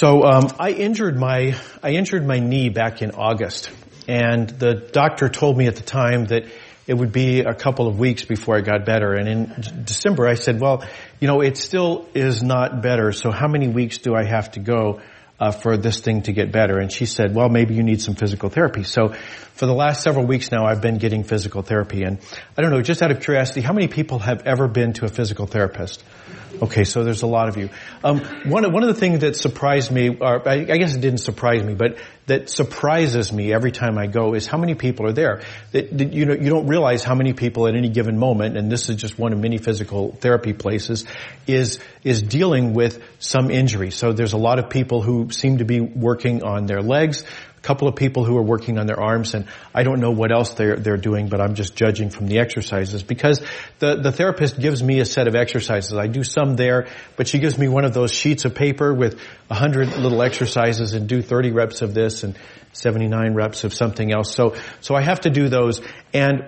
So 0.00 0.22
um, 0.22 0.48
I 0.58 0.70
injured 0.70 1.18
my 1.18 1.56
I 1.82 1.90
injured 1.90 2.26
my 2.26 2.38
knee 2.38 2.70
back 2.70 3.02
in 3.02 3.10
August, 3.10 3.70
and 4.08 4.48
the 4.48 4.72
doctor 4.74 5.28
told 5.28 5.58
me 5.58 5.66
at 5.66 5.76
the 5.76 5.82
time 5.82 6.24
that 6.28 6.44
it 6.86 6.94
would 6.94 7.12
be 7.12 7.40
a 7.40 7.52
couple 7.52 7.86
of 7.86 7.98
weeks 7.98 8.24
before 8.24 8.56
I 8.56 8.62
got 8.62 8.86
better. 8.86 9.12
And 9.12 9.28
in 9.28 9.84
December, 9.84 10.26
I 10.26 10.36
said, 10.36 10.58
"Well, 10.58 10.84
you 11.20 11.28
know, 11.28 11.42
it 11.42 11.58
still 11.58 12.08
is 12.14 12.42
not 12.42 12.80
better. 12.80 13.12
So 13.12 13.30
how 13.30 13.46
many 13.46 13.68
weeks 13.68 13.98
do 13.98 14.14
I 14.14 14.24
have 14.24 14.52
to 14.52 14.60
go?" 14.60 15.02
Uh, 15.38 15.50
for 15.50 15.78
this 15.78 16.00
thing 16.00 16.20
to 16.20 16.34
get 16.34 16.52
better. 16.52 16.78
And 16.78 16.92
she 16.92 17.06
said, 17.06 17.34
well, 17.34 17.48
maybe 17.48 17.72
you 17.72 17.82
need 17.82 18.02
some 18.02 18.14
physical 18.14 18.50
therapy. 18.50 18.82
So 18.82 19.14
for 19.54 19.64
the 19.64 19.72
last 19.72 20.02
several 20.02 20.26
weeks 20.26 20.52
now, 20.52 20.66
I've 20.66 20.82
been 20.82 20.98
getting 20.98 21.24
physical 21.24 21.62
therapy. 21.62 22.02
And 22.02 22.18
I 22.58 22.60
don't 22.60 22.70
know, 22.70 22.82
just 22.82 23.00
out 23.00 23.10
of 23.10 23.22
curiosity, 23.22 23.62
how 23.62 23.72
many 23.72 23.88
people 23.88 24.18
have 24.18 24.42
ever 24.46 24.68
been 24.68 24.92
to 24.92 25.06
a 25.06 25.08
physical 25.08 25.46
therapist? 25.46 26.04
Okay, 26.62 26.84
so 26.84 27.04
there's 27.04 27.22
a 27.22 27.26
lot 27.26 27.48
of 27.48 27.56
you. 27.56 27.70
Um, 28.02 28.20
one, 28.44 28.70
one 28.72 28.82
of 28.82 28.88
the 28.88 28.98
things 28.98 29.20
that 29.20 29.36
surprised 29.36 29.90
me, 29.90 30.08
or 30.08 30.48
I, 30.48 30.54
I, 30.54 30.78
guess 30.78 30.94
it 30.94 31.00
didn't 31.00 31.18
surprise 31.20 31.62
me, 31.62 31.74
but 31.74 31.98
that 32.26 32.50
surprises 32.50 33.32
me 33.32 33.52
every 33.52 33.72
time 33.72 33.96
I 33.98 34.06
go 34.06 34.34
is 34.34 34.46
how 34.46 34.58
many 34.58 34.74
people 34.74 35.06
are 35.06 35.12
there. 35.12 35.42
That, 35.72 35.96
that, 35.96 36.12
you 36.12 36.26
know, 36.26 36.34
you 36.34 36.50
don't 36.50 36.66
realize 36.66 37.04
how 37.04 37.14
many 37.14 37.32
people 37.32 37.66
at 37.66 37.74
any 37.74 37.88
given 37.88 38.18
moment, 38.18 38.56
and 38.56 38.70
this 38.70 38.88
is 38.88 38.96
just 38.96 39.18
one 39.18 39.32
of 39.32 39.38
many 39.38 39.58
physical 39.58 40.12
therapy 40.12 40.52
places, 40.52 41.04
is 41.46 41.78
is 42.02 42.22
dealing 42.22 42.72
with 42.74 43.02
some 43.18 43.50
injury. 43.50 43.90
So 43.90 44.12
there's 44.12 44.32
a 44.32 44.38
lot 44.38 44.58
of 44.58 44.70
people 44.70 45.02
who 45.02 45.30
seem 45.30 45.58
to 45.58 45.64
be 45.64 45.80
working 45.80 46.42
on 46.42 46.66
their 46.66 46.82
legs 46.82 47.24
a 47.60 47.66
couple 47.66 47.88
of 47.88 47.96
people 47.96 48.24
who 48.24 48.36
are 48.38 48.42
working 48.42 48.78
on 48.78 48.86
their 48.86 49.00
arms 49.00 49.34
and 49.34 49.46
I 49.74 49.82
don't 49.82 50.00
know 50.00 50.10
what 50.10 50.32
else 50.32 50.54
they're, 50.54 50.76
they're 50.76 50.96
doing, 50.96 51.28
but 51.28 51.40
I'm 51.40 51.54
just 51.54 51.76
judging 51.76 52.08
from 52.08 52.26
the 52.26 52.38
exercises 52.38 53.02
because 53.02 53.42
the, 53.78 53.96
the 53.96 54.12
therapist 54.12 54.58
gives 54.58 54.82
me 54.82 55.00
a 55.00 55.04
set 55.04 55.28
of 55.28 55.34
exercises. 55.34 55.92
I 55.92 56.06
do 56.06 56.24
some 56.24 56.56
there, 56.56 56.88
but 57.16 57.28
she 57.28 57.38
gives 57.38 57.58
me 57.58 57.68
one 57.68 57.84
of 57.84 57.92
those 57.92 58.12
sheets 58.12 58.46
of 58.46 58.54
paper 58.54 58.94
with 58.94 59.20
a 59.50 59.54
hundred 59.54 59.96
little 59.96 60.22
exercises 60.22 60.94
and 60.94 61.06
do 61.06 61.20
30 61.20 61.50
reps 61.50 61.82
of 61.82 61.92
this 61.92 62.22
and 62.22 62.38
79 62.72 63.34
reps 63.34 63.64
of 63.64 63.74
something 63.74 64.10
else. 64.10 64.34
So, 64.34 64.56
so 64.80 64.94
I 64.94 65.02
have 65.02 65.20
to 65.22 65.30
do 65.30 65.48
those 65.48 65.82
and 66.14 66.46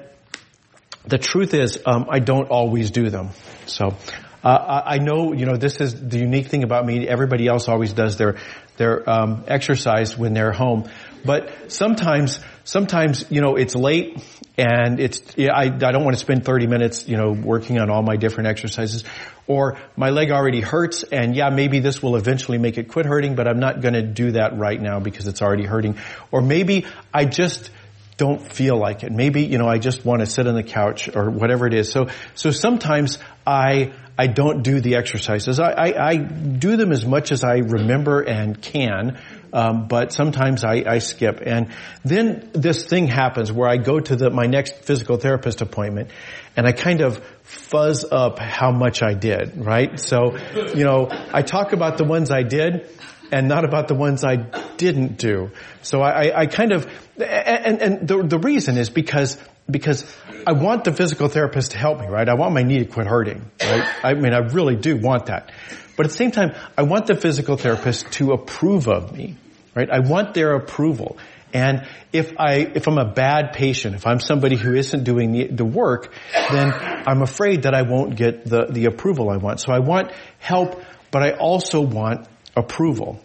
the 1.05 1.19
truth 1.19 1.53
is, 1.53 1.79
um, 1.85 2.07
I 2.09 2.21
don't 2.21 2.49
always 2.49 2.91
do 2.91 3.11
them. 3.11 3.31
So, 3.67 3.97
uh, 4.45 4.83
I 4.85 4.99
know, 4.99 5.33
you 5.33 5.47
know, 5.47 5.57
this 5.57 5.81
is 5.81 6.09
the 6.09 6.19
unique 6.19 6.49
thing 6.49 6.65
about 6.65 6.85
me. 6.85 7.07
Everybody 7.07 7.47
else 7.47 7.69
always 7.69 7.93
does 7.93 8.17
their 8.17 8.39
their 8.77 9.09
um, 9.09 9.45
exercise 9.48 10.17
when 10.17 10.34
they're 10.34 10.53
home, 10.53 10.89
but 11.25 11.73
sometimes, 11.73 12.41
sometimes, 12.65 13.25
you 13.31 13.41
know, 13.41 13.56
it's 13.56 13.75
late 13.75 14.23
and 14.59 15.01
it's 15.01 15.20
I, 15.39 15.64
I 15.64 15.69
don't 15.69 16.05
want 16.05 16.14
to 16.14 16.20
spend 16.20 16.45
30 16.45 16.67
minutes, 16.67 17.09
you 17.09 17.17
know, 17.17 17.33
working 17.33 17.79
on 17.79 17.91
all 17.91 18.03
my 18.03 18.17
different 18.17 18.48
exercises, 18.48 19.05
or 19.47 19.79
my 19.97 20.11
leg 20.11 20.31
already 20.31 20.61
hurts, 20.61 21.05
and 21.05 21.34
yeah, 21.34 21.51
maybe 21.51 21.81
this 21.81 22.03
will 22.03 22.17
eventually 22.17 22.59
make 22.59 22.79
it 22.79 22.89
quit 22.89 23.06
hurting, 23.06 23.34
but 23.34 23.48
I'm 23.48 23.61
not 23.61 23.81
going 23.81 23.95
to 23.95 24.03
do 24.03 24.33
that 24.33 24.56
right 24.56 24.81
now 24.81 25.01
because 25.01 25.27
it's 25.27 25.42
already 25.42 25.64
hurting, 25.64 25.97
or 26.31 26.42
maybe 26.42 26.86
I 27.12 27.25
just 27.25 27.70
don't 28.17 28.53
feel 28.53 28.77
like 28.77 29.03
it. 29.05 29.11
Maybe, 29.11 29.42
you 29.45 29.59
know, 29.59 29.69
I 29.69 29.79
just 29.79 30.05
want 30.05 30.20
to 30.20 30.27
sit 30.27 30.47
on 30.47 30.55
the 30.55 30.62
couch 30.62 31.09
or 31.14 31.31
whatever 31.31 31.67
it 31.67 31.75
is. 31.75 31.91
So, 31.91 32.09
so 32.34 32.51
sometimes 32.51 33.19
I, 33.47 33.92
I 34.19 34.27
don't 34.27 34.63
do 34.63 34.81
the 34.81 34.97
exercises. 34.97 35.59
I, 35.59 35.71
I, 35.71 36.09
I 36.11 36.17
do 36.17 36.77
them 36.77 36.93
as 36.93 37.05
much 37.05 37.33
as 37.33 37.45
I 37.45 37.59
remember 37.59 38.21
and 38.21 38.61
can, 38.61 39.19
um, 39.53 39.89
but 39.89 40.13
sometimes 40.13 40.65
I, 40.65 40.85
I 40.87 40.99
skip. 40.99 41.41
And 41.45 41.69
then 42.05 42.51
this 42.53 42.85
thing 42.85 43.07
happens 43.07 43.51
where 43.51 43.69
I 43.69 43.79
go 43.79 44.01
to 44.01 44.17
the, 44.17 44.31
my 44.31 44.47
next 44.47 44.77
physical 44.77 45.17
therapist 45.17 45.63
appointment 45.63 46.11
and 46.57 46.67
I 46.67 46.73
kind 46.73 47.01
of 47.01 47.25
fuzz 47.43 48.05
up 48.05 48.39
how 48.39 48.71
much 48.71 49.03
I 49.03 49.15
did, 49.15 49.65
right? 49.65 49.99
So, 49.99 50.37
you 50.75 50.85
know, 50.85 51.09
I 51.11 51.43
talk 51.43 51.73
about 51.73 51.97
the 51.97 52.05
ones 52.05 52.31
I 52.31 52.42
did 52.42 52.89
and 53.31 53.48
not 53.48 53.65
about 53.65 53.89
the 53.89 53.95
ones 53.95 54.25
I 54.25 54.36
didn't 54.77 55.17
do. 55.17 55.51
So 55.81 56.03
I, 56.03 56.42
I 56.42 56.47
kind 56.47 56.73
of, 56.73 56.86
and, 57.17 57.81
and 57.81 58.09
the, 58.09 58.23
the 58.23 58.39
reason 58.39 58.77
is 58.77 58.91
because 58.91 59.39
because 59.70 60.05
I 60.47 60.53
want 60.53 60.85
the 60.85 60.92
physical 60.92 61.29
therapist 61.29 61.70
to 61.73 61.79
help 61.79 62.01
me, 62.01 62.07
right? 62.07 62.29
I 62.29 62.35
want 62.35 62.53
my 62.53 62.63
knee 62.63 62.81
to 62.81 62.85
quit 62.85 63.07
hurting, 63.07 63.51
right? 63.73 64.05
I 64.05 64.15
mean, 64.15 64.35
I 64.35 64.39
really 64.39 64.77
do 64.77 64.97
want 64.97 65.27
that. 65.27 65.51
But 65.97 66.07
at 66.07 66.13
the 66.13 66.17
same 66.17 66.31
time, 66.31 66.55
I 66.77 66.83
want 66.83 67.07
the 67.07 67.15
physical 67.15 67.57
therapist 67.57 68.11
to 68.13 68.33
approve 68.33 68.89
of 68.89 69.17
me, 69.17 69.37
right? 69.75 69.91
I 69.91 70.01
want 70.01 70.35
their 70.35 70.55
approval. 70.55 71.19
And 71.53 71.87
if 72.13 72.33
I, 72.39 72.71
if 72.75 72.89
I'm 72.89 72.99
a 72.99 73.13
bad 73.13 73.53
patient, 73.53 73.95
if 73.95 74.07
I'm 74.07 74.21
somebody 74.21 74.57
who 74.57 74.75
isn't 74.75 75.05
doing 75.05 75.33
the, 75.33 75.47
the 75.49 75.65
work, 75.65 76.13
then 76.51 76.73
I'm 76.73 77.21
afraid 77.21 77.65
that 77.65 77.75
I 77.75 77.83
won't 77.83 78.17
get 78.17 78.47
the, 78.47 78.67
the 78.71 78.87
approval 78.87 79.29
I 79.29 79.37
want. 79.37 79.61
So 79.61 79.71
I 79.71 79.81
want 79.81 80.13
help, 80.39 80.83
but 81.11 81.23
I 81.23 81.33
also 81.33 81.83
want 81.83 82.27
approval. 82.57 83.21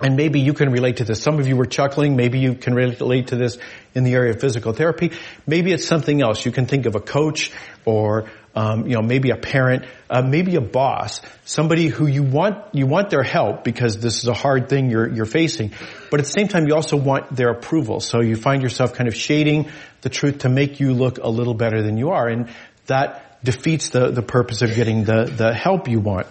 And 0.00 0.16
maybe 0.16 0.40
you 0.40 0.54
can 0.54 0.70
relate 0.70 0.96
to 0.96 1.04
this. 1.04 1.22
Some 1.22 1.38
of 1.38 1.46
you 1.46 1.56
were 1.56 1.66
chuckling. 1.66 2.16
Maybe 2.16 2.38
you 2.40 2.54
can 2.54 2.74
relate 2.74 3.28
to 3.28 3.36
this 3.36 3.58
in 3.94 4.04
the 4.04 4.14
area 4.14 4.32
of 4.32 4.40
physical 4.40 4.72
therapy. 4.72 5.12
Maybe 5.46 5.70
it's 5.72 5.86
something 5.86 6.20
else. 6.20 6.44
You 6.44 6.50
can 6.50 6.66
think 6.66 6.86
of 6.86 6.96
a 6.96 7.00
coach 7.00 7.52
or, 7.84 8.30
um, 8.54 8.86
you 8.86 8.94
know, 8.94 9.02
maybe 9.02 9.30
a 9.30 9.36
parent, 9.36 9.84
uh, 10.08 10.22
maybe 10.22 10.54
a 10.56 10.60
boss, 10.60 11.20
somebody 11.44 11.88
who 11.88 12.06
you 12.06 12.22
want 12.22 12.74
you 12.74 12.86
want 12.86 13.10
their 13.10 13.22
help 13.22 13.64
because 13.64 13.98
this 13.98 14.18
is 14.18 14.28
a 14.28 14.34
hard 14.34 14.68
thing 14.68 14.90
you're 14.90 15.08
you're 15.08 15.26
facing, 15.26 15.72
but 16.10 16.20
at 16.20 16.26
the 16.26 16.32
same 16.32 16.48
time 16.48 16.66
you 16.66 16.74
also 16.74 16.96
want 16.96 17.34
their 17.34 17.50
approval. 17.50 18.00
So 18.00 18.20
you 18.20 18.36
find 18.36 18.62
yourself 18.62 18.94
kind 18.94 19.08
of 19.08 19.14
shading 19.14 19.70
the 20.02 20.08
truth 20.08 20.38
to 20.38 20.48
make 20.48 20.78
you 20.78 20.94
look 20.94 21.18
a 21.18 21.28
little 21.28 21.54
better 21.54 21.82
than 21.82 21.96
you 21.96 22.10
are, 22.10 22.28
and 22.28 22.48
that 22.86 23.42
defeats 23.42 23.88
the 23.88 24.10
the 24.10 24.22
purpose 24.22 24.62
of 24.62 24.74
getting 24.74 25.04
the 25.04 25.24
the 25.24 25.52
help 25.52 25.88
you 25.88 25.98
want. 26.00 26.26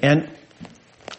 And 0.00 0.30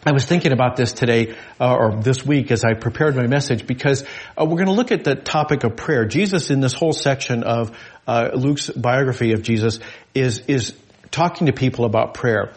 I 0.02 0.12
was 0.12 0.24
thinking 0.24 0.52
about 0.52 0.76
this 0.76 0.92
today 0.92 1.36
uh, 1.60 1.74
or 1.74 2.00
this 2.00 2.24
week 2.24 2.50
as 2.50 2.64
I 2.64 2.72
prepared 2.72 3.16
my 3.16 3.26
message 3.26 3.66
because 3.66 4.02
uh, 4.34 4.46
we're 4.46 4.56
going 4.56 4.66
to 4.66 4.72
look 4.72 4.92
at 4.92 5.04
the 5.04 5.14
topic 5.14 5.62
of 5.62 5.76
prayer. 5.76 6.06
Jesus, 6.06 6.50
in 6.50 6.60
this 6.60 6.72
whole 6.72 6.94
section 6.94 7.42
of 7.42 7.76
uh, 8.06 8.30
Luke's 8.32 8.70
biography 8.70 9.32
of 9.32 9.42
Jesus, 9.42 9.78
is 10.14 10.40
is 10.48 10.74
talking 11.10 11.46
to 11.46 11.52
people 11.52 11.84
about 11.84 12.14
prayer, 12.14 12.52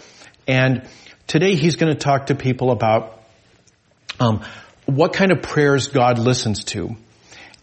and 0.48 0.88
today 1.28 1.56
he's 1.56 1.76
going 1.76 1.94
to 1.94 2.00
talk 2.00 2.28
to 2.28 2.36
people 2.36 2.72
about 2.72 3.22
um, 4.20 4.44
what 4.86 5.14
kind 5.14 5.32
of 5.32 5.42
prayers 5.42 5.88
God 5.88 6.20
listens 6.20 6.64
to, 6.66 6.96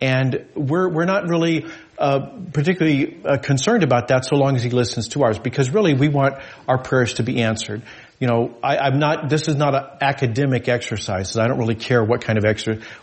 and 0.01 0.47
we're 0.55 0.89
we're 0.89 1.05
not 1.05 1.28
really 1.28 1.67
uh, 1.99 2.21
particularly 2.53 3.21
uh, 3.25 3.39
concerned 3.39 3.83
about 3.83 4.09
that 4.09 4.25
so 4.25 4.37
long 4.37 4.56
as 4.56 4.62
he 4.62 4.71
listens 4.71 5.09
to 5.09 5.23
ours, 5.23 5.39
because 5.39 5.71
really 5.71 5.95
we 5.95 6.09
want 6.09 6.37
our 6.67 6.78
prayers 6.78 7.15
to 7.15 7.22
be 7.22 7.43
answered 7.43 7.83
you 8.21 8.27
know, 8.27 8.55
I, 8.62 8.87
am 8.87 8.99
not, 8.99 9.31
this 9.31 9.49
is 9.49 9.57
not 9.57 9.75
an 9.75 9.84
academic 10.03 10.69
exercise. 10.69 11.39
I 11.39 11.49
don't 11.49 11.59
really 11.59 11.75
care 11.75 12.05
what 12.05 12.21
kind 12.21 12.39
of 12.39 12.45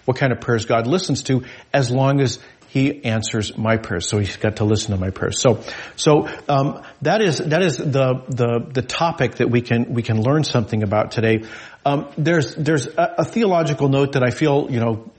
what 0.05 0.15
kind 0.15 0.31
of 0.31 0.39
prayers 0.39 0.65
God 0.65 0.85
listens 0.85 1.23
to 1.23 1.43
as 1.73 1.89
long 1.89 2.21
as 2.21 2.37
he 2.67 3.03
answers 3.03 3.57
my 3.57 3.77
prayers. 3.77 4.09
So 4.09 4.19
he's 4.19 4.37
got 4.37 4.57
to 4.57 4.65
listen 4.65 4.91
to 4.91 4.97
my 4.97 5.09
prayers. 5.09 5.41
So, 5.41 5.63
so, 5.95 6.29
um, 6.49 6.83
that 7.01 7.21
is, 7.21 7.37
that 7.37 7.61
is 7.61 7.77
the, 7.77 8.23
the, 8.27 8.65
the 8.71 8.81
topic 8.81 9.35
that 9.35 9.49
we 9.49 9.61
can, 9.61 9.93
we 9.93 10.03
can 10.03 10.21
learn 10.21 10.43
something 10.43 10.83
about 10.83 11.11
today. 11.11 11.43
Um, 11.85 12.07
there's, 12.17 12.55
there's 12.55 12.87
a, 12.87 13.15
a 13.19 13.25
theological 13.25 13.89
note 13.89 14.13
that 14.13 14.23
I 14.23 14.31
feel, 14.31 14.67
you 14.69 14.79
know, 14.79 15.11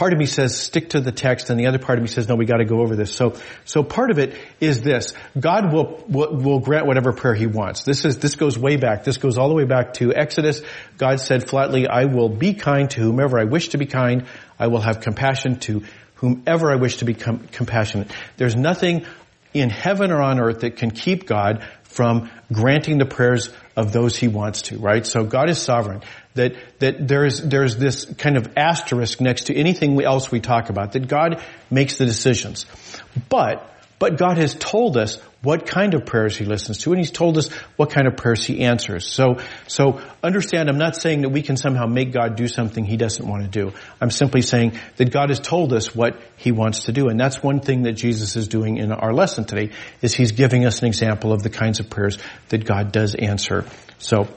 part 0.00 0.14
of 0.14 0.18
me 0.18 0.24
says 0.24 0.58
stick 0.58 0.90
to 0.90 1.00
the 1.00 1.12
text 1.12 1.50
and 1.50 1.60
the 1.60 1.66
other 1.66 1.78
part 1.78 1.98
of 1.98 2.02
me 2.02 2.08
says 2.08 2.26
no 2.26 2.34
we 2.34 2.46
got 2.46 2.56
to 2.56 2.64
go 2.64 2.80
over 2.80 2.96
this 2.96 3.14
so 3.14 3.36
so 3.66 3.82
part 3.82 4.10
of 4.10 4.18
it 4.18 4.34
is 4.58 4.80
this 4.80 5.12
god 5.38 5.72
will, 5.74 6.02
will, 6.08 6.34
will 6.36 6.58
grant 6.58 6.86
whatever 6.86 7.12
prayer 7.12 7.34
he 7.34 7.46
wants 7.46 7.82
this 7.82 8.06
is 8.06 8.16
this 8.18 8.34
goes 8.34 8.58
way 8.58 8.76
back 8.76 9.04
this 9.04 9.18
goes 9.18 9.36
all 9.36 9.50
the 9.50 9.54
way 9.54 9.64
back 9.64 9.92
to 9.92 10.14
exodus 10.14 10.62
god 10.96 11.20
said 11.20 11.46
flatly 11.46 11.86
i 11.86 12.06
will 12.06 12.30
be 12.30 12.54
kind 12.54 12.88
to 12.88 13.00
whomever 13.02 13.38
i 13.38 13.44
wish 13.44 13.70
to 13.70 13.78
be 13.78 13.84
kind 13.84 14.24
i 14.58 14.68
will 14.68 14.80
have 14.80 15.00
compassion 15.00 15.58
to 15.58 15.82
whomever 16.20 16.70
i 16.70 16.76
wish 16.76 16.98
to 16.98 17.04
be 17.04 17.14
com- 17.14 17.46
compassionate 17.48 18.10
there's 18.36 18.56
nothing 18.56 19.04
in 19.52 19.68
heaven 19.68 20.12
or 20.12 20.22
on 20.22 20.38
earth 20.38 20.60
that 20.60 20.76
can 20.76 20.90
keep 20.90 21.26
god 21.26 21.64
from 21.90 22.30
granting 22.52 22.98
the 22.98 23.04
prayers 23.04 23.50
of 23.76 23.92
those 23.92 24.16
he 24.16 24.28
wants 24.28 24.62
to, 24.62 24.78
right? 24.78 25.04
So 25.04 25.24
God 25.24 25.50
is 25.50 25.60
sovereign. 25.60 26.02
That, 26.34 26.54
that 26.78 27.08
there's, 27.08 27.40
there's 27.40 27.76
this 27.76 28.04
kind 28.04 28.36
of 28.36 28.56
asterisk 28.56 29.20
next 29.20 29.44
to 29.44 29.56
anything 29.56 30.00
else 30.02 30.30
we 30.30 30.38
talk 30.38 30.70
about, 30.70 30.92
that 30.92 31.08
God 31.08 31.42
makes 31.68 31.98
the 31.98 32.06
decisions. 32.06 32.66
But, 33.28 33.68
but 34.00 34.16
God 34.16 34.38
has 34.38 34.54
told 34.54 34.96
us 34.96 35.20
what 35.42 35.66
kind 35.66 35.92
of 35.92 36.06
prayers 36.06 36.34
He 36.34 36.46
listens 36.46 36.78
to, 36.78 36.90
and 36.90 36.98
He's 36.98 37.10
told 37.10 37.36
us 37.36 37.50
what 37.76 37.90
kind 37.90 38.08
of 38.08 38.16
prayers 38.16 38.44
He 38.44 38.62
answers. 38.62 39.06
So, 39.06 39.40
so 39.68 40.00
understand, 40.24 40.70
I'm 40.70 40.78
not 40.78 40.96
saying 40.96 41.20
that 41.20 41.28
we 41.28 41.42
can 41.42 41.58
somehow 41.58 41.84
make 41.86 42.10
God 42.10 42.34
do 42.34 42.48
something 42.48 42.84
He 42.84 42.96
doesn't 42.96 43.24
want 43.24 43.42
to 43.42 43.48
do. 43.48 43.72
I'm 44.00 44.10
simply 44.10 44.40
saying 44.40 44.78
that 44.96 45.12
God 45.12 45.28
has 45.28 45.38
told 45.38 45.74
us 45.74 45.94
what 45.94 46.18
He 46.38 46.50
wants 46.50 46.84
to 46.84 46.92
do, 46.92 47.08
and 47.08 47.20
that's 47.20 47.42
one 47.42 47.60
thing 47.60 47.82
that 47.82 47.92
Jesus 47.92 48.36
is 48.36 48.48
doing 48.48 48.78
in 48.78 48.90
our 48.90 49.12
lesson 49.12 49.44
today, 49.44 49.70
is 50.00 50.14
He's 50.14 50.32
giving 50.32 50.64
us 50.64 50.80
an 50.80 50.88
example 50.88 51.34
of 51.34 51.42
the 51.42 51.50
kinds 51.50 51.78
of 51.78 51.90
prayers 51.90 52.16
that 52.48 52.64
God 52.64 52.92
does 52.92 53.14
answer. 53.14 53.66
So, 53.98 54.28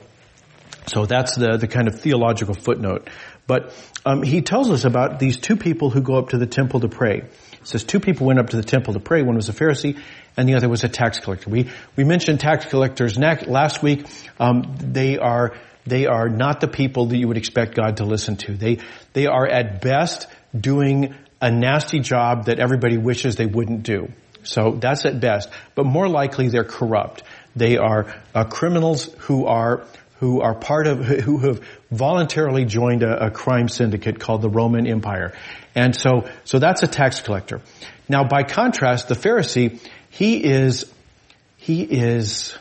so 0.87 1.05
that's 1.05 1.37
the, 1.37 1.55
the 1.55 1.69
kind 1.69 1.87
of 1.87 2.01
theological 2.01 2.53
footnote. 2.53 3.09
But 3.47 3.73
um, 4.05 4.23
he 4.23 4.41
tells 4.41 4.69
us 4.69 4.85
about 4.85 5.19
these 5.19 5.37
two 5.37 5.55
people 5.55 5.89
who 5.89 6.01
go 6.01 6.15
up 6.15 6.29
to 6.29 6.37
the 6.37 6.47
temple 6.47 6.81
to 6.81 6.89
pray. 6.89 7.23
It 7.63 7.67
says 7.69 7.83
two 7.83 7.99
people 7.99 8.27
went 8.27 8.39
up 8.39 8.49
to 8.51 8.57
the 8.57 8.63
temple 8.63 8.93
to 8.93 8.99
pray. 8.99 9.21
One 9.21 9.35
was 9.35 9.49
a 9.49 9.53
Pharisee 9.53 9.99
and 10.37 10.47
the 10.47 10.55
other 10.55 10.69
was 10.69 10.83
a 10.83 10.89
tax 10.89 11.19
collector. 11.19 11.49
We, 11.49 11.69
we 11.95 12.03
mentioned 12.03 12.39
tax 12.39 12.65
collectors 12.65 13.17
last 13.17 13.81
week. 13.81 14.05
Um, 14.39 14.75
they 14.77 15.17
are 15.17 15.55
they 15.85 16.05
are 16.05 16.29
not 16.29 16.61
the 16.61 16.67
people 16.67 17.07
that 17.07 17.17
you 17.17 17.27
would 17.27 17.37
expect 17.37 17.75
God 17.75 17.97
to 17.97 18.05
listen 18.05 18.37
to. 18.37 18.53
They, 18.53 18.79
they 19.11 19.27
are 19.27 19.45
at 19.45 19.81
best 19.81 20.27
doing 20.57 21.13
a 21.41 21.51
nasty 21.51 21.99
job 21.99 22.45
that 22.45 22.59
everybody 22.59 22.97
wishes 22.97 23.35
they 23.35 23.45
wouldn't 23.45 23.83
do. 23.83 24.09
So 24.43 24.71
that's 24.71 25.05
at 25.05 25.19
best. 25.19 25.49
But 25.75 25.85
more 25.85 26.07
likely 26.07 26.49
they're 26.49 26.63
corrupt. 26.63 27.23
They 27.55 27.77
are 27.77 28.13
uh, 28.33 28.45
criminals 28.45 29.13
who 29.19 29.45
are 29.45 29.85
who 30.23 30.39
are 30.39 30.55
part 30.55 30.87
of 30.87 30.99
who 31.05 31.39
have 31.39 31.59
voluntarily 31.91 32.63
joined 32.63 33.03
a, 33.03 33.25
a, 33.25 33.29
crime 33.29 33.67
syndicate 33.67 34.21
called 34.21 34.41
the 34.41 34.49
Roman 34.49 34.87
Empire, 34.87 35.33
and 35.75 35.93
so 35.93 36.29
so 36.45 36.59
that's 36.59 36.81
a 36.81 36.87
tax 36.87 37.19
collector. 37.19 37.59
Now, 38.07 38.23
by 38.23 38.43
contrast, 38.43 39.09
the 39.09 39.15
Pharisee 39.15 39.81
he 40.09 40.41
is 40.41 40.89
he 41.57 41.81
is 41.83 42.57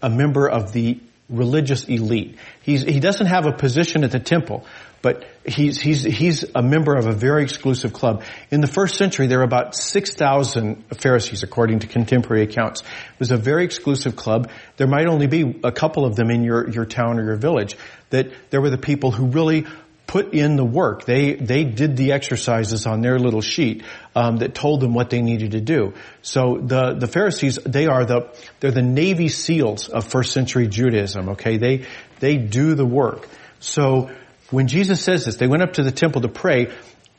a 0.00 0.08
member 0.08 0.48
of 0.48 0.72
the 0.72 1.00
religious 1.28 1.88
elite. 1.88 2.38
He's, 2.62 2.82
he 2.82 3.00
doesn't 3.00 3.26
have 3.26 3.46
a 3.46 3.52
position 3.52 4.04
at 4.04 4.12
the 4.12 4.20
temple, 4.20 4.64
but 5.02 5.24
he's, 5.46 5.80
he's, 5.80 6.02
he's 6.02 6.44
a 6.54 6.62
member 6.62 6.94
of 6.94 7.06
a 7.06 7.12
very 7.12 7.42
exclusive 7.42 7.92
club. 7.92 8.22
In 8.50 8.60
the 8.60 8.66
first 8.66 8.96
century, 8.96 9.26
there 9.26 9.38
were 9.38 9.44
about 9.44 9.74
6,000 9.74 10.84
Pharisees, 10.98 11.42
according 11.42 11.80
to 11.80 11.86
contemporary 11.86 12.42
accounts. 12.42 12.82
It 12.82 13.18
was 13.18 13.30
a 13.30 13.38
very 13.38 13.64
exclusive 13.64 14.14
club. 14.14 14.50
There 14.76 14.86
might 14.86 15.06
only 15.06 15.26
be 15.26 15.60
a 15.64 15.72
couple 15.72 16.04
of 16.04 16.16
them 16.16 16.30
in 16.30 16.44
your, 16.44 16.68
your 16.68 16.84
town 16.84 17.18
or 17.18 17.24
your 17.24 17.36
village. 17.36 17.76
That 18.10 18.30
there 18.50 18.60
were 18.60 18.70
the 18.70 18.78
people 18.78 19.10
who 19.10 19.26
really 19.26 19.66
put 20.10 20.34
in 20.34 20.56
the 20.56 20.64
work. 20.64 21.04
They 21.04 21.34
they 21.34 21.62
did 21.62 21.96
the 21.96 22.12
exercises 22.12 22.84
on 22.84 23.00
their 23.00 23.20
little 23.20 23.40
sheet 23.40 23.84
um, 24.16 24.38
that 24.38 24.56
told 24.56 24.80
them 24.80 24.92
what 24.92 25.08
they 25.08 25.22
needed 25.22 25.52
to 25.52 25.60
do. 25.60 25.94
So 26.20 26.58
the 26.60 26.94
the 26.94 27.06
Pharisees 27.06 27.60
they 27.64 27.86
are 27.86 28.04
the 28.04 28.36
they're 28.58 28.72
the 28.72 28.82
Navy 28.82 29.28
SEALs 29.28 29.88
of 29.88 30.04
first 30.04 30.32
century 30.32 30.66
Judaism. 30.66 31.28
Okay, 31.30 31.58
they 31.58 31.86
they 32.18 32.38
do 32.38 32.74
the 32.74 32.84
work. 32.84 33.28
So 33.60 34.10
when 34.50 34.66
Jesus 34.66 35.02
says 35.02 35.24
this, 35.24 35.36
they 35.36 35.46
went 35.46 35.62
up 35.62 35.74
to 35.74 35.82
the 35.82 35.92
temple 35.92 36.22
to 36.22 36.28
pray. 36.28 36.72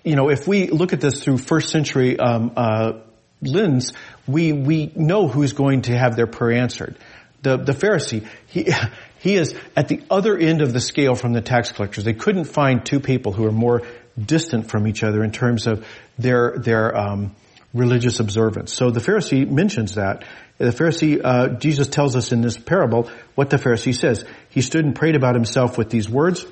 You 0.04 0.16
know, 0.16 0.30
if 0.30 0.48
we 0.48 0.68
look 0.68 0.94
at 0.94 1.01
this 1.01 1.24
through 1.24 1.38
first 1.38 1.69
century 1.69 2.19
um, 2.19 2.51
uh, 2.56 2.94
lens, 3.42 3.94
we 4.28 4.54
we 4.54 4.92
know 4.95 5.28
who's 5.28 5.54
going 5.54 5.83
to 5.83 5.98
have 5.98 6.16
their 6.16 6.28
prayer 6.28 6.60
answered. 6.60 6.98
The 7.42 7.57
the 7.57 7.74
Pharisee 7.74 8.28
he 8.48 8.72
he 9.19 9.36
is 9.36 9.56
at 9.75 9.88
the 9.88 10.01
other 10.10 10.38
end 10.38 10.62
of 10.62 10.74
the 10.74 10.81
scale 10.81 11.16
from 11.16 11.33
the 11.33 11.42
tax 11.42 11.72
collectors. 11.72 12.04
They 12.04 12.13
couldn't 12.13 12.45
find 12.45 12.86
two 12.86 13.00
people 13.00 13.31
who 13.31 13.45
are 13.45 13.51
more 13.51 13.84
distant 14.19 14.69
from 14.69 14.88
each 14.88 15.04
other 15.04 15.24
in 15.24 15.31
terms 15.31 15.68
of 15.68 15.86
their 16.18 16.57
their 16.57 16.95
um, 16.98 17.36
religious 17.74 18.19
observance. 18.19 18.74
So 18.74 18.92
the 18.92 19.00
Pharisee 19.00 19.50
mentions 19.50 19.95
that. 19.95 20.25
The 20.57 20.66
Pharisee, 20.66 21.19
uh, 21.24 21.48
Jesus 21.57 21.88
tells 21.88 22.16
us 22.16 22.31
in 22.31 22.42
this 22.42 22.56
parable 22.56 23.10
what 23.34 23.50
the 23.50 23.57
Pharisee 23.57 23.95
says. 23.95 24.25
He 24.50 24.62
stood 24.62 24.86
and 24.86 24.95
prayed 24.95 25.16
about 25.16 25.34
himself 25.34 25.75
with 25.75 25.89
these 25.89 26.07
words. 26.07 26.45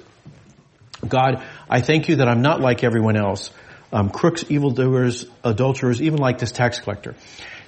God, 1.07 1.43
I 1.69 1.81
thank 1.81 2.09
you 2.09 2.17
that 2.17 2.27
I'm 2.27 2.41
not 2.41 2.59
like 2.59 2.83
everyone 2.83 3.17
else. 3.17 3.51
Um, 3.91 4.09
crooks, 4.09 4.45
evildoers, 4.49 5.25
adulterers, 5.43 6.01
even 6.01 6.19
like 6.19 6.37
this 6.37 6.51
tax 6.51 6.79
collector. 6.79 7.15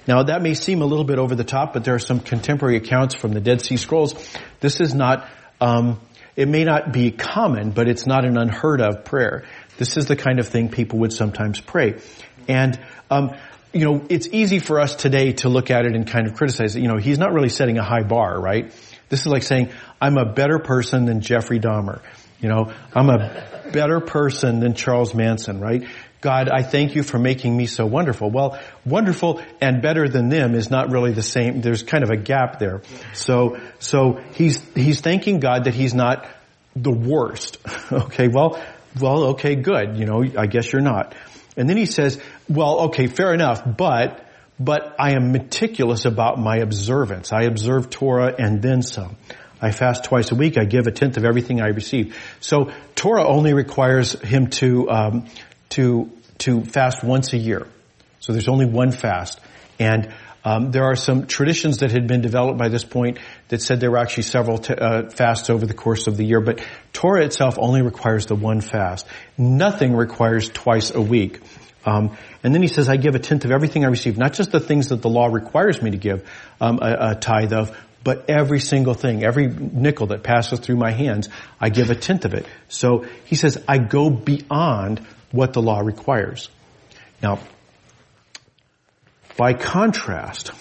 Now 0.06 0.22
that 0.24 0.42
may 0.42 0.54
seem 0.54 0.82
a 0.82 0.86
little 0.86 1.04
bit 1.04 1.18
over 1.18 1.34
the 1.34 1.44
top, 1.44 1.72
but 1.72 1.84
there 1.84 1.94
are 1.94 2.00
some 2.00 2.20
contemporary 2.20 2.76
accounts 2.76 3.14
from 3.14 3.32
the 3.32 3.40
Dead 3.40 3.60
Sea 3.60 3.76
Scrolls. 3.76 4.14
This 4.60 4.80
is 4.80 4.94
not, 4.94 5.28
um, 5.60 6.00
it 6.36 6.48
may 6.48 6.64
not 6.64 6.92
be 6.92 7.10
common, 7.10 7.70
but 7.70 7.88
it's 7.88 8.06
not 8.06 8.24
an 8.24 8.36
unheard 8.36 8.80
of 8.80 9.04
prayer. 9.04 9.44
This 9.78 9.96
is 9.96 10.06
the 10.06 10.16
kind 10.16 10.38
of 10.38 10.48
thing 10.48 10.68
people 10.68 11.00
would 11.00 11.12
sometimes 11.12 11.60
pray. 11.60 12.00
And, 12.48 12.78
um, 13.10 13.36
you 13.72 13.84
know, 13.84 14.04
it's 14.08 14.28
easy 14.28 14.58
for 14.58 14.80
us 14.80 14.96
today 14.96 15.32
to 15.32 15.48
look 15.48 15.70
at 15.70 15.86
it 15.86 15.94
and 15.94 16.06
kind 16.06 16.26
of 16.26 16.34
criticize 16.34 16.76
it. 16.76 16.82
You 16.82 16.88
know, 16.88 16.98
he's 16.98 17.18
not 17.18 17.32
really 17.32 17.48
setting 17.48 17.78
a 17.78 17.84
high 17.84 18.02
bar, 18.02 18.40
right? 18.40 18.72
This 19.08 19.20
is 19.20 19.26
like 19.26 19.42
saying, 19.42 19.70
I'm 20.00 20.18
a 20.18 20.24
better 20.24 20.58
person 20.58 21.04
than 21.04 21.20
Jeffrey 21.20 21.60
Dahmer. 21.60 22.00
You 22.42 22.48
know, 22.48 22.72
I'm 22.92 23.08
a 23.08 23.70
better 23.72 24.00
person 24.00 24.60
than 24.60 24.74
Charles 24.74 25.14
Manson, 25.14 25.60
right? 25.60 25.86
God, 26.20 26.48
I 26.48 26.62
thank 26.62 26.94
you 26.94 27.02
for 27.02 27.18
making 27.18 27.56
me 27.56 27.66
so 27.66 27.86
wonderful. 27.86 28.30
Well, 28.30 28.60
wonderful 28.84 29.40
and 29.60 29.80
better 29.80 30.08
than 30.08 30.28
them 30.28 30.54
is 30.54 30.70
not 30.70 30.90
really 30.90 31.12
the 31.12 31.22
same. 31.22 31.60
There's 31.60 31.82
kind 31.82 32.04
of 32.04 32.10
a 32.10 32.16
gap 32.16 32.58
there. 32.58 32.82
So, 33.12 33.58
so 33.78 34.20
he's, 34.34 34.62
he's 34.74 35.00
thanking 35.00 35.40
God 35.40 35.64
that 35.64 35.74
he's 35.74 35.94
not 35.94 36.28
the 36.76 36.92
worst. 36.92 37.58
okay, 37.92 38.28
well, 38.28 38.62
well, 39.00 39.24
okay, 39.30 39.54
good. 39.56 39.96
You 39.96 40.04
know, 40.04 40.24
I 40.36 40.46
guess 40.46 40.72
you're 40.72 40.82
not. 40.82 41.14
And 41.56 41.68
then 41.68 41.76
he 41.76 41.86
says, 41.86 42.20
well, 42.48 42.82
okay, 42.86 43.06
fair 43.06 43.34
enough, 43.34 43.62
but, 43.64 44.24
but 44.60 44.94
I 44.98 45.14
am 45.14 45.32
meticulous 45.32 46.04
about 46.04 46.38
my 46.38 46.58
observance. 46.58 47.32
I 47.32 47.42
observe 47.42 47.90
Torah 47.90 48.34
and 48.38 48.62
then 48.62 48.82
some. 48.82 49.16
I 49.62 49.70
fast 49.70 50.04
twice 50.04 50.32
a 50.32 50.34
week. 50.34 50.58
I 50.58 50.64
give 50.64 50.88
a 50.88 50.90
tenth 50.90 51.16
of 51.16 51.24
everything 51.24 51.62
I 51.62 51.68
receive. 51.68 52.16
So 52.40 52.72
Torah 52.96 53.26
only 53.26 53.54
requires 53.54 54.20
him 54.20 54.48
to 54.48 54.90
um, 54.90 55.26
to 55.70 56.10
to 56.38 56.64
fast 56.64 57.04
once 57.04 57.32
a 57.32 57.38
year. 57.38 57.68
So 58.18 58.32
there's 58.32 58.48
only 58.48 58.66
one 58.66 58.90
fast, 58.90 59.40
and 59.78 60.12
um, 60.44 60.72
there 60.72 60.84
are 60.84 60.96
some 60.96 61.26
traditions 61.26 61.78
that 61.78 61.92
had 61.92 62.08
been 62.08 62.20
developed 62.20 62.58
by 62.58 62.68
this 62.68 62.84
point 62.84 63.18
that 63.48 63.62
said 63.62 63.78
there 63.78 63.92
were 63.92 63.98
actually 63.98 64.24
several 64.24 64.58
t- 64.58 64.74
uh, 64.74 65.08
fasts 65.10 65.50
over 65.50 65.66
the 65.66 65.74
course 65.74 66.08
of 66.08 66.16
the 66.16 66.24
year. 66.24 66.40
But 66.40 66.64
Torah 66.92 67.24
itself 67.24 67.56
only 67.60 67.82
requires 67.82 68.26
the 68.26 68.34
one 68.34 68.60
fast. 68.60 69.06
Nothing 69.38 69.94
requires 69.94 70.48
twice 70.48 70.92
a 70.92 71.00
week. 71.00 71.40
Um, 71.84 72.16
and 72.42 72.54
then 72.54 72.62
he 72.62 72.68
says, 72.68 72.88
"I 72.88 72.96
give 72.96 73.14
a 73.14 73.20
tenth 73.20 73.44
of 73.44 73.52
everything 73.52 73.84
I 73.84 73.88
receive, 73.88 74.18
not 74.18 74.32
just 74.32 74.50
the 74.50 74.60
things 74.60 74.88
that 74.88 75.02
the 75.02 75.08
law 75.08 75.26
requires 75.26 75.80
me 75.80 75.92
to 75.92 75.96
give 75.96 76.28
um, 76.60 76.78
a, 76.82 77.10
a 77.10 77.14
tithe 77.14 77.52
of, 77.52 77.76
but 78.04 78.28
every 78.28 78.60
single 78.60 78.94
thing, 78.94 79.24
every 79.24 79.46
nickel 79.46 80.08
that 80.08 80.22
passes 80.22 80.60
through 80.60 80.76
my 80.76 80.90
hands, 80.90 81.28
I 81.60 81.68
give 81.68 81.90
a 81.90 81.94
tenth 81.94 82.24
of 82.24 82.34
it. 82.34 82.46
So 82.68 83.06
he 83.24 83.36
says, 83.36 83.62
I 83.68 83.78
go 83.78 84.10
beyond 84.10 85.00
what 85.30 85.52
the 85.52 85.62
law 85.62 85.80
requires. 85.80 86.48
Now, 87.22 87.38
by 89.36 89.54
contrast, 89.54 90.52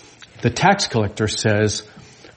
the 0.42 0.50
tax 0.50 0.88
collector 0.88 1.28
says, 1.28 1.84